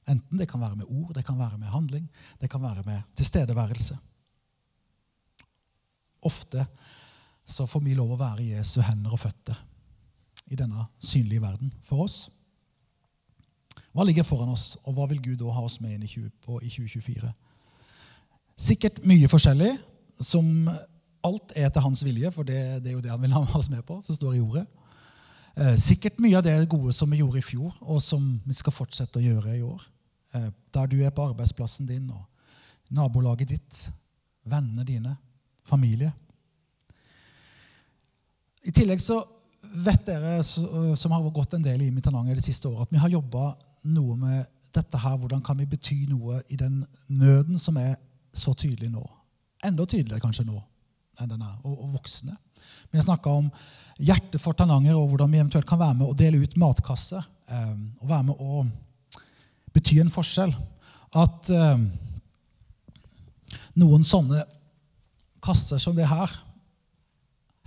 Enten 0.09 0.41
det 0.41 0.49
kan 0.51 0.63
være 0.63 0.81
med 0.81 0.89
ord, 0.89 1.13
det 1.15 1.25
kan 1.27 1.39
være 1.39 1.59
med 1.61 1.71
handling, 1.71 2.07
det 2.41 2.49
kan 2.51 2.63
være 2.63 2.83
med 2.87 3.03
tilstedeværelse. 3.19 3.99
Ofte 6.27 6.65
så 7.45 7.67
får 7.67 7.85
vi 7.85 7.97
lov 7.99 8.15
å 8.15 8.21
være 8.21 8.49
Jesu 8.55 8.81
hender 8.87 9.15
og 9.15 9.21
føtter 9.23 9.59
i 10.53 10.59
denne 10.59 10.87
synlige 11.03 11.43
verden 11.43 11.73
for 11.87 12.07
oss. 12.07 12.27
Hva 13.93 14.07
ligger 14.09 14.25
foran 14.25 14.53
oss, 14.53 14.77
og 14.89 14.97
hva 14.97 15.07
vil 15.11 15.21
Gud 15.21 15.41
da 15.43 15.53
ha 15.53 15.65
oss 15.67 15.79
med 15.85 15.97
inn 15.97 16.07
i 16.07 16.11
2024? 16.11 17.29
Sikkert 18.57 19.03
mye 19.09 19.29
forskjellig, 19.29 19.75
som 20.23 20.69
alt 21.27 21.55
er 21.57 21.69
etter 21.69 21.85
hans 21.85 22.03
vilje, 22.05 22.31
for 22.35 22.47
det, 22.47 22.61
det 22.83 22.93
er 22.93 22.97
jo 22.97 23.03
det 23.05 23.13
han 23.13 23.23
vil 23.23 23.35
ha 23.35 23.43
oss 23.59 23.71
med 23.71 23.85
på, 23.87 24.01
som 24.07 24.17
står 24.17 24.37
i 24.37 24.43
ordet. 24.43 24.65
Eh, 25.55 25.75
sikkert 25.77 26.21
mye 26.23 26.39
av 26.39 26.47
det 26.47 26.55
gode 26.71 26.95
som 26.97 27.11
vi 27.13 27.21
gjorde 27.21 27.43
i 27.43 27.45
fjor, 27.45 27.75
og 27.81 28.01
som 28.03 28.25
vi 28.45 28.57
skal 28.57 28.75
fortsette 28.75 29.21
å 29.21 29.25
gjøre 29.25 29.57
i 29.59 29.65
år. 29.67 29.85
Eh, 30.35 30.49
der 30.75 30.89
du 30.89 30.99
er 31.03 31.13
på 31.15 31.27
arbeidsplassen 31.29 31.87
din 31.89 32.09
og 32.11 32.25
nabolaget 32.93 33.53
ditt, 33.53 33.83
vennene 34.49 34.85
dine, 34.85 35.15
familie. 35.69 36.11
I 38.67 38.73
tillegg 38.75 39.01
så 39.03 39.21
vet 39.85 40.03
dere 40.07 40.41
som 40.43 41.15
har 41.15 41.29
gått 41.35 41.55
en 41.55 41.63
del 41.65 41.85
i 41.85 41.93
Mitananger 41.95 42.39
det 42.39 42.45
siste 42.45 42.69
året, 42.69 42.89
at 42.89 42.95
vi 42.95 43.01
har 43.01 43.13
jobba 43.13 43.53
noe 43.93 44.17
med 44.19 44.51
dette 44.75 44.99
her, 44.99 45.17
hvordan 45.21 45.43
kan 45.45 45.59
vi 45.59 45.69
bety 45.69 46.03
noe 46.11 46.41
i 46.51 46.59
den 46.59 46.83
nøden 47.09 47.61
som 47.61 47.77
er 47.79 47.95
så 48.35 48.55
tydelig 48.57 48.91
nå. 48.91 49.05
Enda 49.63 49.87
tydeligere 49.87 50.23
kanskje 50.23 50.49
nå 50.49 50.59
enn 51.21 51.31
den 51.33 51.45
er, 51.45 51.57
og, 51.67 51.75
og 51.77 51.97
voksne. 51.99 52.35
Vi 52.91 52.99
jeg 52.99 53.07
snakka 53.07 53.33
om 53.43 53.51
hjertet 54.03 54.41
for 54.41 54.57
Tananger 54.57 54.97
og 54.97 55.13
hvordan 55.13 55.33
vi 55.33 55.41
eventuelt 55.41 55.69
kan 55.69 55.81
være 55.81 55.99
med 55.99 56.09
å 56.09 56.17
dele 56.17 56.41
ut 56.43 56.57
matkasser. 56.61 57.25
Eh, 57.53 57.75
og 58.01 58.09
være 58.09 58.29
med 58.31 58.41
å 58.41 58.65
bety 59.75 60.01
en 60.03 60.13
forskjell. 60.13 60.55
At 61.19 61.53
eh, 61.53 61.85
noen 63.81 64.07
sånne 64.07 64.45
kasser 65.43 65.81
som 65.83 65.97
det 65.97 66.09
her 66.09 66.33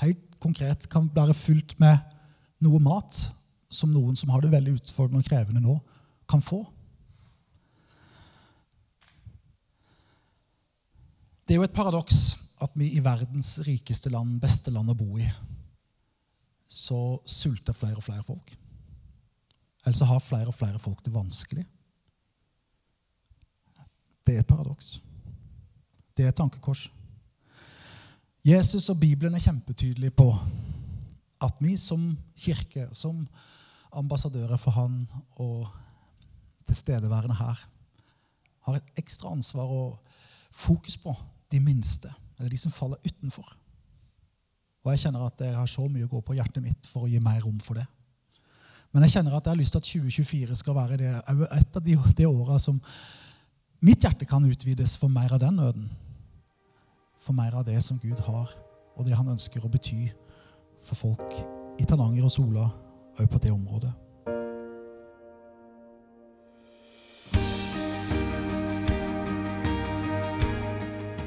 helt 0.03 0.21
konkret 0.41 0.87
kan 0.91 1.09
være 1.13 1.35
fullt 1.37 1.75
med 1.81 1.99
noe 2.65 2.79
mat 2.83 3.25
som 3.71 3.91
noen 3.91 4.15
som 4.17 4.31
har 4.31 4.43
det 4.43 4.53
veldig 4.53 4.77
utfordrende 4.77 5.21
og 5.23 5.27
krevende 5.27 5.61
nå, 5.63 5.75
kan 6.29 6.41
få. 6.41 6.61
Det 11.45 11.53
er 11.53 11.59
jo 11.59 11.67
et 11.67 11.75
paradoks 11.75 12.44
at 12.63 12.71
vi 12.79 12.91
i 12.95 13.03
verdens 13.03 13.57
rikeste 13.67 14.11
land, 14.13 14.37
beste 14.41 14.71
land 14.71 14.91
å 14.91 14.97
bo 14.97 15.17
i, 15.19 15.27
så 16.67 17.17
sulter 17.27 17.75
flere 17.75 17.99
og 17.99 18.05
flere 18.05 18.23
folk. 18.25 18.53
Eller 19.85 19.97
så 19.97 20.07
har 20.09 20.23
flere 20.23 20.49
og 20.49 20.57
flere 20.57 20.79
folk 20.81 21.03
det 21.05 21.13
vanskelig. 21.13 21.65
Det 24.25 24.35
er 24.35 24.41
et 24.41 24.49
paradoks. 24.49 24.95
Det 26.17 26.25
er 26.25 26.31
et 26.31 26.37
tankekors. 26.37 26.87
Jesus 28.45 28.89
og 28.89 28.99
Bibelen 29.01 29.35
er 29.35 29.43
kjempetydelige 29.43 30.13
på 30.15 30.29
at 31.45 31.61
vi 31.61 31.75
som 31.77 32.11
kirke, 32.37 32.87
som 32.93 33.25
ambassadører 33.93 34.57
for 34.57 34.71
Han 34.71 35.05
og 35.41 35.67
tilstedeværende 36.65 37.35
her, 37.35 37.59
har 38.65 38.77
et 38.77 39.01
ekstra 39.01 39.31
ansvar 39.31 39.69
og 39.69 39.99
fokus 40.51 40.97
på 40.97 41.13
de 41.51 41.59
minste, 41.59 42.09
eller 42.39 42.49
de 42.51 42.59
som 42.59 42.73
faller 42.73 43.01
utenfor. 43.05 43.47
Og 44.85 44.91
jeg 44.93 45.05
kjenner 45.05 45.25
at 45.25 45.41
jeg 45.41 45.55
har 45.57 45.69
så 45.69 45.87
mye 45.89 46.05
å 46.05 46.11
gå 46.11 46.21
på 46.21 46.35
hjertet 46.37 46.63
mitt 46.63 46.89
for 46.89 47.05
å 47.05 47.09
gi 47.09 47.19
mer 47.23 47.41
rom 47.41 47.57
for 47.63 47.79
det. 47.79 47.85
Men 48.93 49.03
jeg 49.05 49.17
kjenner 49.17 49.33
at 49.35 49.47
jeg 49.47 49.55
har 49.55 49.59
lyst 49.59 49.73
til 49.75 49.81
at 49.81 49.89
2024 49.89 50.57
skal 50.61 50.77
være 50.77 50.99
det, 51.01 51.11
et 51.57 51.79
av 51.79 51.83
de, 51.83 51.97
de 52.15 52.27
åra 52.29 52.59
som 52.61 52.77
mitt 53.83 54.05
hjerte 54.05 54.27
kan 54.29 54.45
utvides 54.45 54.95
for 55.01 55.11
mer 55.11 55.33
av 55.35 55.41
den 55.41 55.57
nøden. 55.59 55.89
For 57.19 57.35
mer 57.35 57.57
av 57.57 57.65
det 57.67 57.79
som 57.83 57.99
Gud 57.99 58.21
har, 58.27 58.53
og 58.95 59.07
det 59.07 59.17
han 59.17 59.33
ønsker 59.33 59.65
å 59.65 59.71
bety 59.71 60.05
for 60.85 61.01
folk 61.01 61.37
i 61.81 61.87
Tananger 61.87 62.27
og 62.27 62.31
Sola 62.31 62.69
òg 63.19 63.27
på 63.31 63.41
det 63.41 63.51
området. 63.51 63.91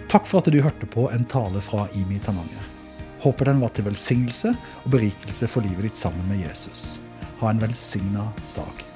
Takk 0.08 0.24
for 0.24 0.40
at 0.40 0.48
du 0.48 0.60
hørte 0.64 0.88
på 0.88 1.10
en 1.12 1.24
tale 1.28 1.60
fra 1.60 1.84
Imi 1.92 2.16
Tananger. 2.24 2.64
Håper 3.20 3.50
den 3.50 3.60
var 3.60 3.74
til 3.76 3.84
velsignelse 3.90 4.54
og 4.84 4.90
berikelse 4.94 5.50
for 5.52 5.66
livet 5.66 5.90
ditt 5.90 6.00
sammen 6.00 6.24
med 6.30 6.40
Jesus. 6.46 6.94
Ha 7.42 7.52
en 7.52 7.60
velsigna 7.60 8.30
dag. 8.56 8.87